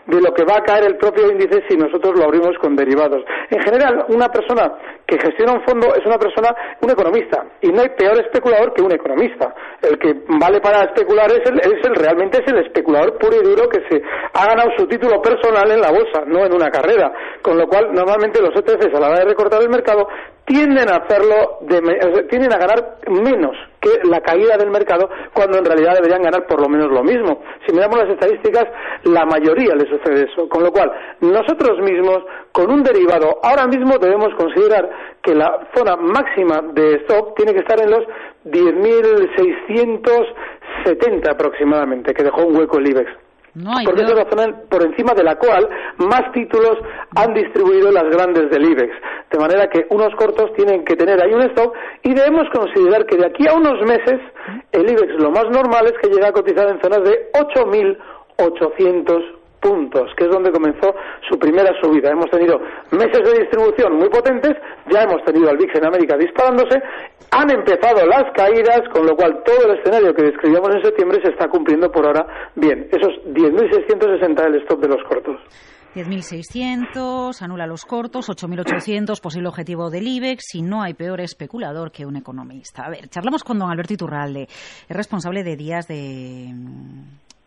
de 0.07 0.21
lo 0.21 0.33
que 0.33 0.43
va 0.43 0.57
a 0.57 0.63
caer 0.63 0.85
el 0.85 0.97
propio 0.97 1.29
índice 1.29 1.63
si 1.69 1.77
nosotros 1.77 2.17
lo 2.17 2.25
abrimos 2.25 2.57
con 2.59 2.75
derivados. 2.75 3.23
En 3.49 3.61
general, 3.61 4.05
una 4.09 4.29
persona 4.29 4.73
que 5.05 5.19
gestiona 5.19 5.53
un 5.53 5.63
fondo 5.63 5.93
es 5.93 6.05
una 6.05 6.17
persona, 6.17 6.55
un 6.81 6.89
economista, 6.89 7.45
y 7.61 7.67
no 7.67 7.81
hay 7.81 7.89
peor 7.89 8.17
especulador 8.23 8.73
que 8.73 8.81
un 8.81 8.93
economista. 8.93 9.53
El 9.81 9.99
que 9.99 10.15
vale 10.39 10.61
para 10.61 10.85
especular 10.85 11.29
es 11.31 11.43
el, 11.49 11.59
es 11.59 11.85
el 11.85 11.95
realmente 11.95 12.41
es 12.41 12.51
el 12.51 12.65
especulador 12.65 13.17
puro 13.17 13.35
y 13.35 13.43
duro 13.43 13.67
que 13.67 13.81
se 13.89 14.01
ha 14.33 14.47
ganado 14.47 14.69
su 14.77 14.87
título 14.87 15.21
personal 15.21 15.69
en 15.69 15.81
la 15.81 15.91
bolsa, 15.91 16.23
no 16.25 16.45
en 16.45 16.53
una 16.53 16.69
carrera. 16.69 17.11
Con 17.41 17.57
lo 17.57 17.67
cual, 17.67 17.93
normalmente 17.93 18.30
los 18.39 18.55
ETFs 18.55 18.95
a 18.95 18.99
la 18.99 19.09
hora 19.09 19.19
de 19.19 19.25
recortar 19.25 19.61
el 19.61 19.69
mercado 19.69 20.07
tienden 20.45 20.89
a 20.89 20.95
hacerlo, 20.97 21.59
tienden 22.29 22.53
a 22.53 22.57
ganar 22.57 22.99
menos 23.07 23.57
que 23.79 23.89
la 24.03 24.21
caída 24.21 24.57
del 24.57 24.69
mercado 24.69 25.09
cuando 25.33 25.57
en 25.57 25.65
realidad 25.65 25.95
deberían 25.95 26.21
ganar 26.21 26.45
por 26.45 26.61
lo 26.61 26.69
menos 26.69 26.91
lo 26.91 27.03
mismo. 27.03 27.41
Si 27.65 27.73
miramos 27.73 27.97
las 27.97 28.09
estadísticas, 28.09 28.67
la 29.03 29.25
mayoría 29.25 29.73
le 29.75 29.89
sucede 29.89 30.27
eso. 30.31 30.47
Con 30.47 30.63
lo 30.63 30.71
cual, 30.71 30.91
nosotros 31.21 31.79
mismos, 31.79 32.19
con 32.51 32.71
un 32.71 32.83
derivado, 32.83 33.39
ahora 33.43 33.65
mismo 33.67 33.97
debemos 33.97 34.35
considerar 34.35 34.87
que 35.21 35.33
la 35.33 35.67
zona 35.75 35.95
máxima 35.95 36.61
de 36.73 36.97
stock 37.03 37.35
tiene 37.35 37.53
que 37.53 37.59
estar 37.59 37.79
en 37.81 37.91
los 37.91 38.03
10.670 38.45 41.29
aproximadamente, 41.29 42.13
que 42.13 42.23
dejó 42.23 42.45
un 42.45 42.57
hueco 42.57 42.77
el 42.77 42.89
IBEX 42.89 43.09
porque 43.85 44.03
es 44.03 44.13
la 44.13 44.29
zona 44.29 44.55
por 44.69 44.83
encima 44.83 45.13
de 45.13 45.23
la 45.23 45.35
cual 45.35 45.67
más 45.97 46.31
títulos 46.31 46.77
han 47.15 47.33
distribuido 47.33 47.91
las 47.91 48.05
grandes 48.05 48.49
del 48.49 48.63
IBEX. 48.63 48.93
De 49.29 49.39
manera 49.39 49.69
que 49.69 49.87
unos 49.89 50.15
cortos 50.15 50.53
tienen 50.53 50.85
que 50.85 50.95
tener 50.95 51.21
ahí 51.21 51.33
un 51.33 51.41
stop 51.41 51.73
y 52.03 52.13
debemos 52.13 52.47
considerar 52.53 53.05
que 53.05 53.17
de 53.17 53.25
aquí 53.25 53.45
a 53.47 53.53
unos 53.53 53.85
meses 53.85 54.21
el 54.71 54.89
IBEX 54.89 55.15
lo 55.19 55.31
más 55.31 55.49
normal 55.49 55.87
es 55.87 55.93
que 56.01 56.09
llegue 56.09 56.25
a 56.25 56.31
cotizar 56.31 56.69
en 56.69 56.81
zonas 56.81 57.03
de 57.03 57.29
8.800 57.33 59.40
puntos, 59.61 60.11
que 60.17 60.25
es 60.25 60.31
donde 60.31 60.51
comenzó 60.51 60.93
su 61.29 61.37
primera 61.37 61.71
subida. 61.81 62.11
Hemos 62.11 62.29
tenido 62.29 62.59
meses 62.91 63.21
de 63.23 63.39
distribución 63.41 63.95
muy 63.95 64.09
potentes, 64.09 64.53
ya 64.91 65.03
hemos 65.03 65.23
tenido 65.23 65.49
al 65.49 65.57
VIX 65.57 65.75
en 65.75 65.85
América 65.85 66.17
disparándose, 66.17 66.81
han 67.31 67.49
empezado 67.51 68.05
las 68.05 68.25
caídas, 68.33 68.81
con 68.91 69.05
lo 69.05 69.15
cual 69.15 69.41
todo 69.45 69.71
el 69.71 69.79
escenario 69.79 70.13
que 70.13 70.23
describíamos 70.23 70.75
en 70.75 70.83
septiembre 70.83 71.19
se 71.23 71.31
está 71.31 71.47
cumpliendo 71.47 71.89
por 71.91 72.05
ahora 72.05 72.51
bien. 72.55 72.89
Esos 72.91 73.13
10.660 73.25 74.45
el 74.47 74.61
stop 74.63 74.81
de 74.81 74.87
los 74.89 75.03
cortos. 75.07 75.39
10.600, 75.93 77.41
anula 77.41 77.67
los 77.67 77.83
cortos, 77.83 78.29
8.800, 78.29 79.19
posible 79.19 79.49
objetivo 79.49 79.89
del 79.89 80.07
IBEX, 80.07 80.43
si 80.47 80.61
no 80.61 80.81
hay 80.81 80.93
peor 80.93 81.19
especulador 81.19 81.91
que 81.91 82.05
un 82.05 82.15
economista. 82.15 82.83
A 82.85 82.89
ver, 82.89 83.09
charlamos 83.09 83.43
con 83.43 83.59
don 83.59 83.69
Alberto 83.69 83.93
Iturralde, 83.93 84.43
es 84.43 84.95
responsable 84.95 85.43
de 85.43 85.57
días 85.57 85.87
de 85.89 86.47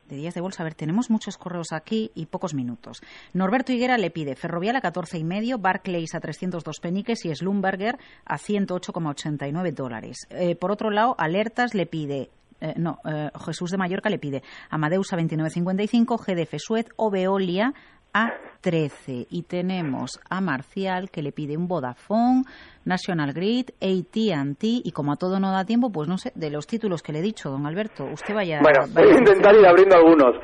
de 0.09 0.17
días 0.17 0.35
de 0.35 0.41
bolsa. 0.41 0.63
A 0.63 0.65
ver, 0.65 0.75
tenemos 0.75 1.11
muchos 1.11 1.37
correos 1.39 1.73
aquí 1.73 2.11
y 2.15 2.27
pocos 2.27 2.55
minutos. 2.55 3.03
Norberto 3.33 3.73
Higuera 3.73 3.99
le 3.99 4.11
pide 4.11 4.37
Ferrovial 4.37 4.77
a 4.77 4.81
14 4.81 5.19
y 5.19 5.25
medio, 5.25 5.59
Barclays 5.59 6.15
a 6.15 6.21
302 6.21 6.81
peniques 6.81 7.25
y 7.25 7.35
Slumberger 7.35 7.99
a 8.25 8.39
108,89 8.39 9.73
dólares. 9.73 10.27
Eh, 10.31 10.57
por 10.57 10.71
otro 10.71 10.91
lado, 10.91 11.15
Alertas 11.19 11.75
le 11.75 11.87
pide 11.87 12.31
eh, 12.61 12.75
no, 12.77 12.99
eh, 13.05 13.31
Jesús 13.45 13.71
de 13.71 13.77
Mallorca 13.77 14.09
le 14.09 14.19
pide 14.19 14.43
Amadeus 14.71 15.13
a 15.13 15.19
29.55, 15.19 16.19
GDF 16.19 16.55
Suez 16.59 16.87
o 16.97 17.11
Veolia 17.11 17.75
a 18.14 18.33
13. 18.62 19.26
Y 19.28 19.42
tenemos 19.42 20.18
a 20.30 20.40
Marcial 20.40 21.11
que 21.11 21.21
le 21.23 21.33
pide 21.33 21.56
un 21.56 21.68
Vodafone, 21.68 22.44
National 22.87 23.35
Grid, 23.35 23.66
AT&T 23.80 24.56
y 24.62 24.90
como 24.92 25.12
a 25.12 25.16
todo 25.16 25.38
no 25.38 25.52
da 25.52 25.64
tiempo, 25.66 25.90
pues 25.92 26.09
no 26.09 26.16
sé, 26.16 26.33
de 26.35 26.50
los 26.50 26.66
títulos 26.66 27.02
que 27.02 27.12
le 27.12 27.18
he 27.18 27.23
dicho, 27.23 27.50
don 27.50 27.66
Alberto, 27.66 28.04
usted 28.04 28.35
vaya... 28.35 28.61
Bueno, 28.62 28.87
voy 28.94 29.14
a 29.14 29.18
intentar 29.18 29.54
ir 29.54 29.66
abriendo 29.66 29.97
algunos. 29.97 30.37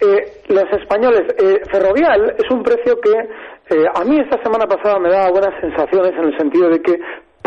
Eh, 0.00 0.42
los 0.48 0.64
españoles, 0.80 1.22
eh, 1.38 1.60
Ferrovial 1.70 2.34
es 2.38 2.50
un 2.50 2.62
precio 2.62 2.98
que 3.00 3.10
eh, 3.10 3.84
a 3.94 4.02
mí 4.04 4.18
esta 4.18 4.42
semana 4.42 4.66
pasada 4.66 4.98
me 4.98 5.10
daba 5.10 5.30
buenas 5.30 5.60
sensaciones 5.60 6.12
en 6.12 6.24
el 6.24 6.38
sentido 6.38 6.70
de 6.70 6.80
que 6.80 6.92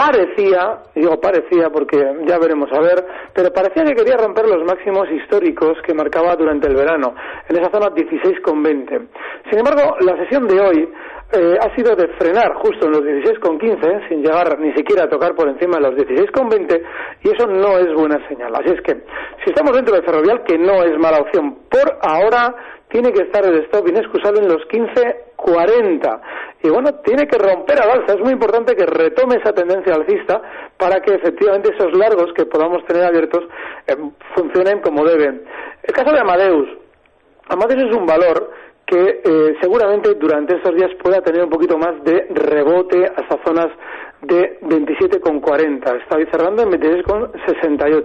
parecía, 0.02 0.80
digo 0.96 1.20
parecía 1.22 1.70
porque 1.70 1.98
ya 2.26 2.40
veremos 2.40 2.70
a 2.74 2.82
ver, 2.82 3.06
pero 3.34 3.54
parecía 3.54 3.84
que 3.84 3.94
quería 3.94 4.18
romper 4.18 4.48
los 4.48 4.64
máximos 4.66 5.08
históricos 5.12 5.78
que 5.86 5.94
marcaba 5.94 6.36
durante 6.36 6.68
el 6.68 6.76
verano, 6.76 7.14
en 7.48 7.60
esa 7.60 7.70
zona 7.70 7.94
16,20. 7.94 9.08
Sin 9.50 9.60
embargo, 9.60 9.98
la 10.00 10.18
sesión 10.18 10.48
de 10.48 10.60
hoy 10.60 10.90
eh, 11.34 11.58
ha 11.62 11.76
sido 11.76 11.96
de 11.96 12.08
frenar 12.20 12.54
justo 12.56 12.86
en 12.86 12.92
los 12.92 13.02
16,15, 13.02 14.10
sin 14.10 14.22
llegar 14.22 14.60
ni 14.60 14.74
siquiera 14.74 15.06
a 15.06 15.10
tocar 15.10 15.34
por 15.36 15.48
encima 15.48 15.78
de 15.78 15.90
los 15.90 15.96
16,20, 15.96 16.82
y 17.24 17.30
eso 17.30 17.48
no 17.48 17.78
es 17.78 17.94
buena 17.94 18.26
señal. 18.28 18.54
Así 18.56 18.74
es 18.74 18.82
que, 18.82 18.94
si 19.44 19.50
estamos 19.50 19.74
dentro 19.74 19.96
de 19.96 20.04
Ferrovial, 20.04 20.44
que 20.44 20.58
no 20.58 20.84
es 20.84 20.98
mala 21.00 21.20
opción 21.20 21.60
por 21.70 21.98
ahora, 22.02 22.56
tiene 22.90 23.12
que 23.14 23.24
estar 23.24 23.46
el 23.46 23.64
stop 23.66 23.88
inexcusable 23.88 24.42
en 24.42 24.50
los 24.50 24.68
15.40. 24.68 26.22
Y 26.64 26.70
bueno, 26.70 26.94
tiene 27.04 27.26
que 27.26 27.38
romper 27.38 27.82
al 27.82 28.02
alza. 28.02 28.14
Es 28.14 28.20
muy 28.20 28.34
importante 28.34 28.76
que 28.76 28.86
retome 28.86 29.38
esa 29.38 29.54
tendencia 29.54 29.96
alcista 29.96 30.42
para 30.78 31.00
que 31.00 31.16
efectivamente 31.16 31.74
esos 31.74 31.98
largos 31.98 32.34
que 32.36 32.46
podamos 32.46 32.86
tener 32.86 33.06
abiertos 33.06 33.46
eh, 33.88 33.96
funcionen 34.36 34.82
como 34.82 35.06
deben. 35.06 35.44
El 35.84 35.94
caso 35.94 36.12
de 36.12 36.20
Amadeus. 36.20 36.68
Amadeus 37.48 37.90
es 37.90 37.96
un 37.96 38.06
valor 38.06 38.52
que 38.92 39.22
eh, 39.24 39.56
seguramente 39.62 40.16
durante 40.16 40.58
estos 40.58 40.76
días 40.76 40.90
pueda 41.02 41.22
tener 41.22 41.46
un 41.46 41.50
poquito 41.50 41.78
más 41.78 42.04
de 42.04 42.28
rebote 42.30 43.06
hasta 43.06 43.42
zonas 43.46 43.70
de 44.22 44.60
27,40. 44.60 46.02
Está 46.02 46.18
cerrando 46.30 46.64
en 46.64 46.72
26,68. 46.72 48.04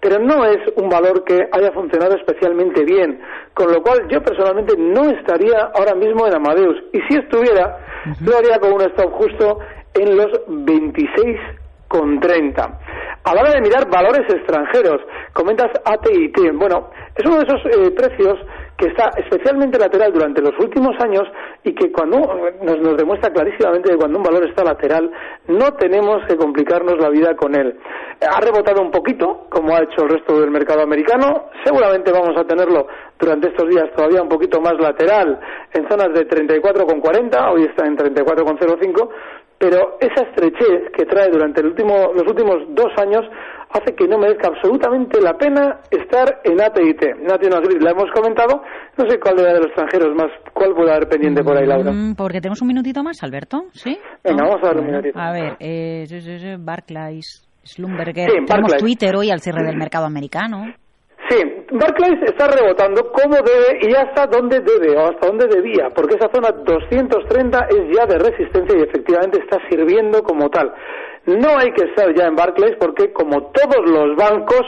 Pero 0.00 0.18
no 0.20 0.46
es 0.46 0.56
un 0.76 0.88
valor 0.88 1.22
que 1.24 1.38
haya 1.52 1.70
funcionado 1.72 2.16
especialmente 2.16 2.82
bien. 2.82 3.20
Con 3.52 3.70
lo 3.70 3.82
cual 3.82 4.08
yo 4.08 4.22
personalmente 4.22 4.74
no 4.78 5.10
estaría 5.10 5.70
ahora 5.74 5.94
mismo 5.94 6.26
en 6.26 6.34
Amadeus. 6.34 6.82
Y 6.94 7.02
si 7.02 7.18
estuviera, 7.18 7.84
lo 8.24 8.38
haría 8.38 8.58
con 8.58 8.72
un 8.72 8.80
stop 8.80 9.12
justo 9.12 9.58
en 9.92 10.16
los 10.16 10.32
26,30. 10.48 12.78
A 13.24 13.34
la 13.34 13.42
hora 13.42 13.52
de 13.52 13.60
mirar 13.60 13.86
valores 13.90 14.22
extranjeros, 14.34 15.02
comentas 15.34 15.70
AT&T. 15.84 16.52
Bueno, 16.52 16.88
es 17.14 17.26
uno 17.26 17.36
de 17.36 17.44
esos 17.44 17.60
eh, 17.66 17.90
precios 17.90 18.38
que 18.82 18.88
está 18.88 19.10
especialmente 19.16 19.78
lateral 19.78 20.12
durante 20.12 20.42
los 20.42 20.58
últimos 20.58 20.96
años 20.98 21.22
y 21.62 21.72
que 21.72 21.92
cuando 21.92 22.18
nos, 22.62 22.96
demuestra 22.96 23.32
clarísimamente 23.32 23.90
que 23.90 23.96
cuando 23.96 24.18
un 24.18 24.24
valor 24.24 24.44
está 24.48 24.64
lateral 24.64 25.08
no 25.46 25.72
tenemos 25.74 26.26
que 26.26 26.36
complicarnos 26.36 26.98
la 26.98 27.08
vida 27.08 27.36
con 27.36 27.54
él. 27.54 27.78
Ha 28.20 28.40
rebotado 28.40 28.82
un 28.82 28.90
poquito, 28.90 29.46
como 29.50 29.72
ha 29.72 29.84
hecho 29.84 30.02
el 30.02 30.08
resto 30.08 30.40
del 30.40 30.50
mercado 30.50 30.82
americano. 30.82 31.50
Seguramente 31.64 32.10
vamos 32.10 32.36
a 32.36 32.44
tenerlo 32.44 32.88
durante 33.16 33.50
estos 33.50 33.68
días 33.68 33.84
todavía 33.94 34.20
un 34.20 34.28
poquito 34.28 34.60
más 34.60 34.74
lateral 34.80 35.38
en 35.72 35.88
zonas 35.88 36.12
de 36.12 36.26
34,40, 36.26 37.52
hoy 37.52 37.62
está 37.62 37.86
en 37.86 37.96
34,05, 37.96 39.08
pero 39.58 39.96
esa 40.00 40.24
estrechez 40.24 40.90
que 40.92 41.06
trae 41.06 41.28
durante 41.30 41.62
los 41.62 41.72
últimos 42.26 42.64
dos 42.70 42.90
años 42.98 43.22
hace 43.72 43.94
que 43.94 44.06
no 44.06 44.18
merezca 44.18 44.48
absolutamente 44.48 45.20
la 45.20 45.34
pena 45.34 45.80
estar 45.90 46.40
en 46.44 46.60
AT&T. 46.60 47.14
National 47.22 47.62
Grid 47.62 47.82
la 47.82 47.90
hemos 47.90 48.10
comentado, 48.14 48.62
no 48.96 49.08
sé 49.08 49.18
cuál 49.18 49.36
de 49.36 49.52
los 49.54 49.66
extranjeros 49.66 50.14
más, 50.14 50.30
cuál 50.52 50.74
puede 50.74 50.92
haber 50.92 51.08
pendiente 51.08 51.42
por 51.42 51.56
ahí, 51.56 51.66
Laura. 51.66 51.90
Mm, 51.90 52.14
porque 52.14 52.40
tenemos 52.40 52.60
un 52.60 52.68
minutito 52.68 53.02
más, 53.02 53.22
Alberto, 53.22 53.64
¿sí? 53.72 53.98
Venga, 54.22 54.44
vamos 54.44 54.62
a 54.62 54.66
dar 54.66 54.78
un 54.78 54.86
minutito. 54.86 55.18
A 55.18 55.32
ver, 55.32 55.56
eh, 55.58 56.06
Barclays, 56.58 57.48
Slumberger, 57.62 58.28
tenemos 58.46 58.76
Twitter 58.76 59.16
hoy 59.16 59.30
al 59.30 59.40
cierre 59.40 59.64
del 59.64 59.76
mercado 59.76 60.06
americano. 60.06 60.66
Sí, 61.28 61.38
Barclays 61.70 62.20
está 62.24 62.48
rebotando 62.48 63.10
como 63.12 63.36
debe 63.36 63.78
y 63.80 63.94
hasta 63.94 64.26
donde 64.26 64.60
debe 64.60 64.94
o 64.98 65.08
hasta 65.08 65.28
donde 65.28 65.46
debía, 65.46 65.88
porque 65.94 66.16
esa 66.16 66.28
zona 66.28 66.50
230 66.50 67.58
es 67.70 67.96
ya 67.96 68.04
de 68.04 68.18
resistencia 68.18 68.76
y 68.76 68.82
efectivamente 68.82 69.40
está 69.40 69.58
sirviendo 69.70 70.22
como 70.22 70.50
tal. 70.50 70.74
No 71.26 71.56
hay 71.56 71.72
que 71.72 71.84
estar 71.84 72.12
ya 72.14 72.26
en 72.26 72.36
Barclays 72.36 72.76
porque 72.80 73.12
como 73.12 73.50
todos 73.52 73.88
los 73.88 74.16
bancos, 74.16 74.62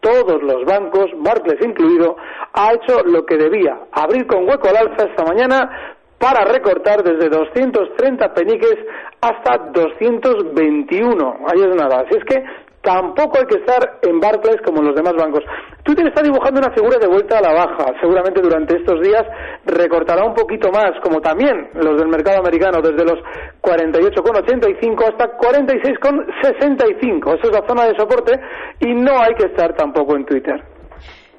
todos 0.00 0.42
los 0.42 0.64
bancos, 0.64 1.06
Barclays 1.16 1.64
incluido, 1.64 2.16
ha 2.52 2.72
hecho 2.74 3.02
lo 3.04 3.24
que 3.24 3.36
debía, 3.36 3.78
abrir 3.92 4.26
con 4.26 4.48
hueco 4.48 4.68
al 4.68 4.76
alza 4.76 5.04
esta 5.04 5.24
mañana 5.24 5.94
para 6.18 6.44
recortar 6.44 7.02
desde 7.02 7.28
230 7.28 8.34
peniques 8.34 8.76
hasta 9.20 9.58
221. 9.72 11.36
Ahí 11.46 11.60
es 11.60 11.76
nada. 11.76 12.00
Así 12.00 12.16
es 12.16 12.24
que 12.24 12.42
tampoco 12.86 13.38
hay 13.38 13.46
que 13.46 13.58
estar 13.58 13.98
en 14.02 14.20
Barclays 14.20 14.60
como 14.64 14.78
en 14.78 14.86
los 14.86 14.94
demás 14.94 15.14
bancos. 15.18 15.42
Twitter 15.82 16.06
está 16.06 16.22
dibujando 16.22 16.60
una 16.60 16.70
figura 16.70 16.98
de 16.98 17.08
vuelta 17.08 17.38
a 17.38 17.42
la 17.42 17.52
baja. 17.52 17.92
Seguramente 18.00 18.40
durante 18.40 18.76
estos 18.76 19.00
días 19.00 19.24
recortará 19.64 20.24
un 20.24 20.34
poquito 20.34 20.70
más, 20.70 20.92
como 21.02 21.20
también 21.20 21.70
los 21.74 21.98
del 21.98 22.06
mercado 22.08 22.38
americano, 22.38 22.80
desde 22.80 23.04
los 23.04 23.18
48,85 23.60 25.02
hasta 25.02 25.36
46,65. 25.36 27.38
Esa 27.38 27.48
es 27.48 27.52
la 27.52 27.66
zona 27.66 27.86
de 27.86 27.96
soporte 27.98 28.38
y 28.78 28.94
no 28.94 29.20
hay 29.20 29.34
que 29.34 29.46
estar 29.46 29.74
tampoco 29.74 30.14
en 30.14 30.24
Twitter. 30.24 30.75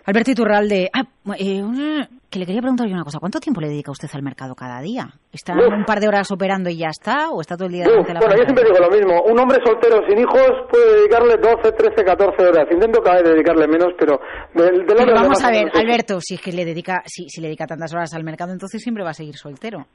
Alberto 0.07 0.31
Iturralde, 0.31 0.89
ah, 0.93 1.03
eh, 1.37 1.61
que 2.29 2.39
le 2.39 2.45
quería 2.45 2.61
preguntar 2.61 2.87
yo 2.87 2.93
una 2.93 3.03
cosa. 3.03 3.19
¿Cuánto 3.19 3.41
tiempo 3.41 3.59
le 3.59 3.67
dedica 3.67 3.91
usted 3.91 4.07
al 4.13 4.23
mercado 4.23 4.55
cada 4.55 4.79
día? 4.79 5.09
¿Está 5.33 5.51
un 5.53 5.83
par 5.83 5.99
de 5.99 6.07
horas 6.07 6.31
operando 6.31 6.69
y 6.69 6.77
ya 6.77 6.87
está? 6.87 7.29
¿O 7.29 7.41
está 7.41 7.57
todo 7.57 7.65
el 7.65 7.73
día 7.73 7.83
delante 7.83 8.13
la 8.13 8.21
Bueno, 8.21 8.35
yo 8.37 8.43
siempre 8.43 8.63
digo 8.63 8.79
lo 8.79 8.89
mismo. 8.89 9.21
Un 9.23 9.37
hombre 9.37 9.59
soltero 9.65 9.99
sin 10.07 10.19
hijos 10.19 10.47
puede 10.71 10.99
dedicarle 10.99 11.35
12, 11.35 11.71
13, 11.73 12.05
14 12.05 12.45
horas. 12.45 12.65
Intento 12.71 13.01
cada 13.01 13.17
vez 13.17 13.31
dedicarle 13.31 13.67
menos, 13.67 13.89
pero... 13.99 14.17
De, 14.53 14.85
pero 14.87 15.13
vamos 15.13 15.43
a 15.43 15.51
ver, 15.51 15.69
Alberto, 15.73 16.21
si 16.21 16.35
es 16.35 16.41
que 16.41 16.53
le 16.53 16.63
dedica, 16.63 17.03
si, 17.05 17.27
si 17.27 17.41
le 17.41 17.47
dedica 17.47 17.67
tantas 17.67 17.93
horas 17.93 18.13
al 18.13 18.23
mercado, 18.23 18.53
entonces 18.53 18.81
siempre 18.81 19.03
va 19.03 19.09
a 19.09 19.13
seguir 19.13 19.35
soltero. 19.35 19.87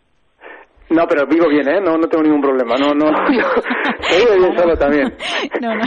No, 0.93 1.07
pero 1.09 1.27
vivo 1.27 1.49
bien, 1.49 1.67
¿eh? 1.69 1.81
No, 1.81 1.97
no 1.97 2.07
tengo 2.07 2.23
ningún 2.23 2.41
problema. 2.41 2.75
No, 2.77 2.93
no. 2.95 3.07
vivo 3.29 4.37
bien 4.39 4.59
solo 4.59 4.77
también. 4.77 5.15
No, 5.61 5.75
no. 5.75 5.83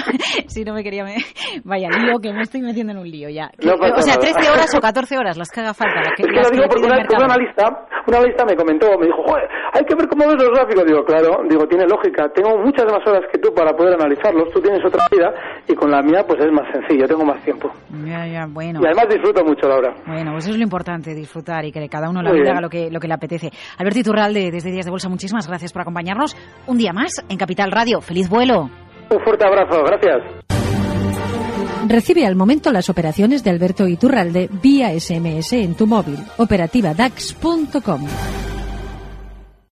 Si 0.48 0.64
no 0.64 0.74
me 0.74 0.84
quería. 0.84 1.04
Me... 1.04 1.18
Vaya 1.64 1.90
lío, 1.90 2.20
que 2.20 2.34
me 2.34 2.42
estoy 2.42 2.62
metiendo 2.62 2.94
en 2.94 3.00
un 3.00 3.10
lío 3.10 3.30
ya. 3.30 3.52
o 3.60 4.02
sea, 4.02 4.16
13 4.16 4.50
horas 4.50 4.74
o 4.76 4.82
14 4.82 5.18
horas, 5.18 5.38
las 5.38 5.50
que 5.52 5.62
haga 5.62 5.74
falta. 5.74 6.02
Las 6.02 6.14
que, 6.18 6.24
es 6.24 6.30
que 6.30 6.42
lo 6.42 6.50
digo 6.50 6.64
porque 6.68 6.86
una, 6.86 6.98
una, 6.98 7.26
analista, 7.26 7.88
una 8.08 8.18
analista 8.18 8.46
me 8.46 8.56
comentó, 8.56 8.98
me 8.98 9.06
dijo, 9.06 9.24
joder, 9.24 9.48
hay 9.76 9.84
que 9.84 9.94
ver 9.94 10.08
cómo 10.08 10.26
ves 10.28 10.38
los 10.40 10.52
gráficos. 10.52 10.86
Digo, 10.86 11.04
claro, 11.04 11.44
digo, 11.50 11.68
tiene 11.68 11.86
lógica. 11.86 12.30
Tengo 12.34 12.58
muchas 12.60 12.86
más 12.86 13.06
horas 13.06 13.24
que 13.30 13.38
tú 13.40 13.54
para 13.54 13.76
poder 13.76 13.96
analizarlos. 13.96 14.50
Tú 14.54 14.62
tienes 14.62 14.80
otra 14.86 15.06
vida 15.12 15.34
y 15.68 15.76
con 15.76 15.92
la 15.92 16.02
mía, 16.02 16.24
pues 16.26 16.40
es 16.40 16.52
más 16.52 16.66
sencillo. 16.72 17.06
Tengo 17.06 17.26
más 17.26 17.44
tiempo. 17.44 17.70
Ya, 18.06 18.26
ya, 18.26 18.46
bueno. 18.48 18.80
Y 18.82 18.86
además 18.86 19.08
disfruto 19.10 19.44
mucho, 19.44 19.68
Laura. 19.68 19.94
Bueno, 20.08 20.32
pues 20.32 20.46
eso 20.46 20.54
es 20.54 20.58
lo 20.58 20.64
importante, 20.64 21.14
disfrutar 21.14 21.66
y 21.66 21.74
que 21.74 21.90
cada 21.90 22.10
uno 22.10 22.22
la 22.22 22.32
vida 22.32 22.52
haga 22.52 22.62
lo 22.62 22.70
que, 22.70 22.90
lo 22.90 23.02
que 23.02 23.08
le 23.08 23.14
apetece. 23.16 23.52
Alberto 23.78 24.00
Iturralde, 24.00 24.50
desde 24.50 24.72
Días 24.72 24.86
de 24.86 24.92
Bolsa, 24.92 25.10
muchísimas 25.10 25.46
gracias 25.48 25.74
por 25.74 25.82
acompañarnos 25.82 26.38
un 26.68 26.78
día 26.78 26.94
más 26.94 27.26
en 27.28 27.38
Capital 27.38 27.72
Radio. 27.72 28.00
¡Feliz 28.00 28.30
vuelo! 28.30 28.70
Un 29.10 29.20
fuerte 29.20 29.46
abrazo, 29.46 29.84
gracias. 29.84 30.46
Recibe 31.88 32.26
al 32.26 32.36
momento 32.36 32.72
las 32.72 32.90
operaciones 32.90 33.44
de 33.44 33.52
Alberto 33.52 33.88
Iturralde 33.88 34.50
vía 34.64 34.98
SMS 34.98 35.54
en 35.54 35.76
tu 35.76 35.86
móvil. 35.86 36.18
Operativa 36.38 36.94
DAX.com. 36.94 38.08